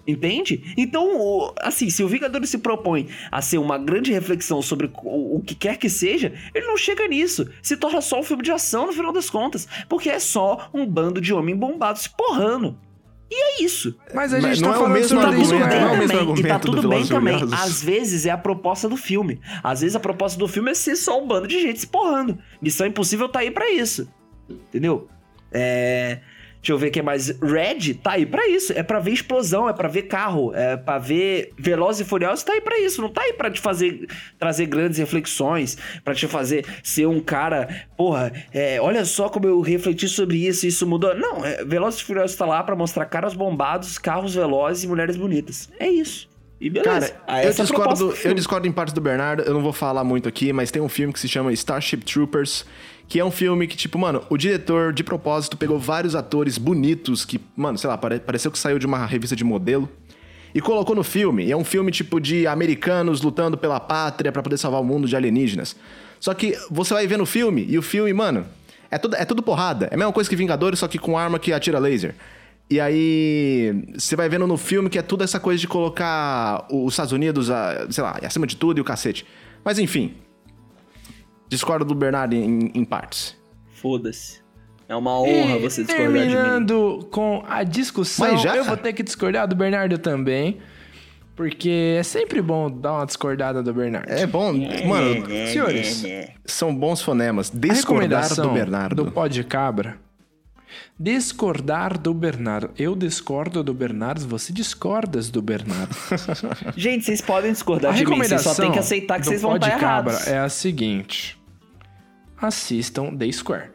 [0.07, 0.75] Entende?
[0.77, 5.55] Então, assim, se o Vingadores se propõe a ser uma grande reflexão sobre o, que
[5.55, 7.49] quer que seja, ele não chega nisso.
[7.63, 9.69] Se torna só um filme de ação no final das contas.
[9.89, 12.77] Porque é só um bando de homem bombado se porrando.
[13.31, 13.97] E é isso.
[14.13, 15.71] Mas a Mas gente não tá é o falando mesmo Tá argumento, tudo não é
[15.71, 16.17] bem o mesmo também.
[16.17, 17.39] E argumento tá do tudo bem e também.
[17.39, 17.67] Furiosos.
[17.67, 19.41] Às vezes é a proposta do filme.
[19.63, 22.39] Às vezes a proposta do filme é ser só um bando de gente se porrando.
[22.61, 24.07] Missão Impossível tá aí pra isso.
[24.51, 25.09] Entendeu?
[25.51, 26.19] É.
[26.63, 27.29] Deixa eu ver o que é mais.
[27.41, 28.73] Red tá aí pra isso.
[28.73, 32.53] É pra ver explosão, é pra ver carro, é pra ver Velozes e Furiosos, tá
[32.53, 33.03] aí pra isso.
[33.03, 34.07] Não tá aí pra te fazer
[34.39, 39.61] trazer grandes reflexões, pra te fazer ser um cara, porra, é, olha só como eu
[39.61, 41.13] refleti sobre isso, isso mudou.
[41.17, 45.17] Não, é, Velozes e Furiosos tá lá pra mostrar caras bombados, carros velozes e mulheres
[45.17, 45.69] bonitas.
[45.81, 46.31] É isso.
[46.61, 47.09] E beleza.
[47.27, 50.05] Cara, eu é discordo, do eu discordo em partes do Bernardo, eu não vou falar
[50.05, 52.65] muito aqui, mas tem um filme que se chama Starship Troopers,
[53.13, 57.27] que é um filme que, tipo, mano, o diretor, de propósito, pegou vários atores bonitos
[57.27, 59.87] que, mano, sei lá, pare- pareceu que saiu de uma revista de modelo.
[60.55, 61.45] E colocou no filme.
[61.45, 65.07] E é um filme tipo de americanos lutando pela pátria pra poder salvar o mundo
[65.07, 65.77] de alienígenas.
[66.19, 68.47] Só que você vai ver no filme, e o filme, mano,
[68.91, 69.89] é tudo, é tudo porrada.
[69.91, 72.15] É a mesma coisa que Vingadores, só que com arma que atira laser.
[72.71, 76.95] E aí, você vai vendo no filme que é tudo essa coisa de colocar os
[76.95, 77.51] Estados Unidos,
[77.91, 79.27] sei lá, acima de tudo e o cacete.
[79.63, 80.15] Mas enfim.
[81.53, 83.37] Discordo do Bernardo em, em partes.
[83.75, 84.41] Foda-se.
[84.89, 86.31] É uma honra E você discordar de mim.
[86.33, 88.57] terminando com a discussão, Mas já?
[88.57, 90.57] eu vou ter que discordar do Bernardo também.
[91.37, 94.11] Porque é sempre bom dar uma discordada do Bernardo.
[94.11, 94.53] É bom,
[94.87, 96.03] mano, Senhores,
[96.47, 97.51] são bons fonemas.
[97.51, 97.75] a Discordar
[98.23, 99.05] recomendação do Bernardo.
[99.05, 99.97] do Pó de Cabra.
[100.99, 102.71] Discordar do Bernardo.
[102.79, 105.95] Eu discordo do Bernardo, você discordas do Bernardo.
[106.77, 109.29] Gente, vocês podem discordar A de mim, vocês recomendação só tem que aceitar que do
[109.31, 110.29] vocês vão Pó de estar Cabra errados.
[110.29, 111.39] é a seguinte.
[112.47, 113.71] Assistam The Square.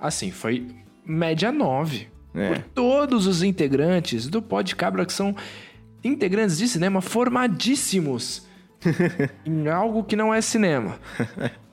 [0.00, 0.66] Assim, foi
[1.04, 2.08] média 9.
[2.34, 2.48] É.
[2.48, 5.36] Por todos os integrantes do Pó de Cabra, que são
[6.02, 8.46] integrantes de cinema formadíssimos
[9.44, 10.98] em algo que não é cinema.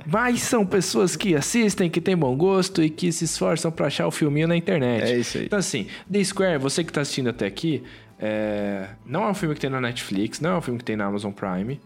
[0.05, 4.07] Mas são pessoas que assistem, que têm bom gosto e que se esforçam pra achar
[4.07, 5.03] o filminho na internet.
[5.03, 5.45] É isso aí.
[5.45, 7.83] Então, assim, The Square, você que tá assistindo até aqui,
[8.19, 10.95] é, não é um filme que tem na Netflix, não é um filme que tem
[10.95, 11.79] na Amazon Prime.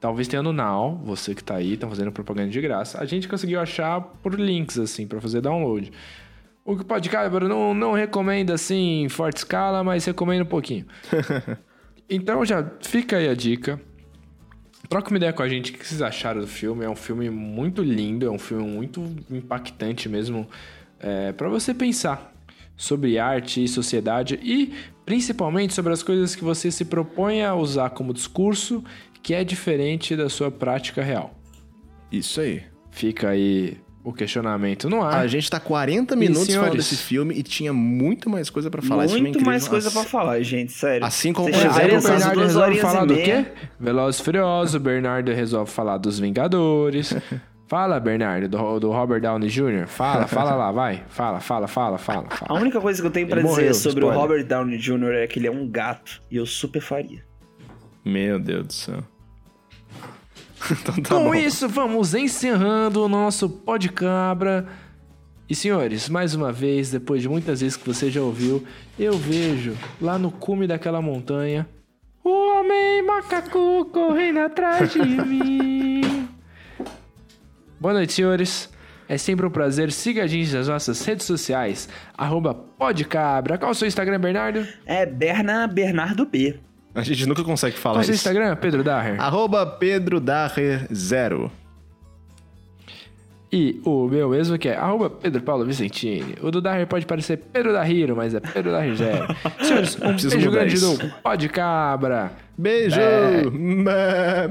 [0.00, 3.00] Talvez tenha no Now, você que tá aí, tá fazendo propaganda de graça.
[3.00, 5.90] A gente conseguiu achar por links, assim, pra fazer download.
[6.64, 10.84] O que pode cabra não, não recomenda, assim, em forte escala, mas recomenda um pouquinho.
[12.10, 13.80] então já fica aí a dica.
[14.88, 16.84] Troca uma ideia com a gente, o que vocês acharam do filme.
[16.84, 20.46] É um filme muito lindo, é um filme muito impactante mesmo,
[21.00, 22.32] é, para você pensar
[22.76, 24.74] sobre arte e sociedade e
[25.04, 28.84] principalmente sobre as coisas que você se propõe a usar como discurso
[29.26, 31.34] que é diferente da sua prática real.
[32.12, 32.62] Isso aí.
[32.92, 35.16] Fica aí o questionamento no ar.
[35.16, 36.90] A gente tá 40 minutos falando senhores?
[36.90, 39.06] desse filme e tinha muito mais coisa pra falar.
[39.06, 40.10] É Muito mais coisa pra Nossa.
[40.10, 41.04] falar, gente, sério.
[41.04, 43.46] Assim como, por o Bernardo resolve falar do quê?
[43.80, 47.12] Velozes e Furiosos, o Bernardo resolve falar dos Vingadores.
[47.66, 49.88] Fala, Bernardo, do, do Robert Downey Jr.
[49.88, 51.02] Fala, fala lá, vai.
[51.08, 52.60] Fala, fala, fala, fala, A fala.
[52.60, 54.20] única coisa que eu tenho pra Ele dizer morreu, sobre o spoiler.
[54.20, 55.14] Robert Downey Jr.
[55.14, 56.22] é que ele é um gato.
[56.30, 57.24] E eu super faria.
[58.04, 59.15] Meu Deus do céu.
[60.82, 61.34] então tá Com bom.
[61.34, 64.66] isso, vamos encerrando o nosso Podcabra.
[65.48, 68.64] E senhores, mais uma vez, depois de muitas vezes que você já ouviu,
[68.98, 71.68] eu vejo lá no cume daquela montanha
[72.24, 76.28] o homem macaco correndo atrás de mim.
[77.78, 78.68] Boa noite, senhores.
[79.08, 79.92] É sempre um prazer.
[79.92, 81.88] Siga a gente nas nossas redes sociais,
[82.18, 83.56] arroba Podcabra.
[83.56, 84.66] Qual é o seu Instagram, Bernardo?
[84.84, 86.58] É Berna Bernardo B.
[86.96, 88.26] A gente nunca consegue falar Qual é o seu isso.
[88.28, 89.20] Instagram, Pedro Daher?
[89.20, 91.52] Arroba Pedro Darrer Zero.
[93.52, 96.34] E o meu mesmo que é arroba Pedro Paulo Vicentini.
[96.42, 99.26] O do Daher pode parecer Pedro Dahiro, mas é Pedro Dahir Zero.
[99.62, 100.98] Senhores, um Preciso beijo grande isso.
[100.98, 102.32] do Pode Cabra.
[102.58, 102.96] Beijo!
[103.52, 104.48] Mé.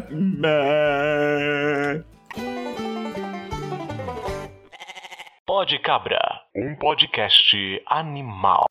[5.46, 6.20] Pode Cabra,
[6.56, 7.56] um podcast
[7.88, 8.66] animal.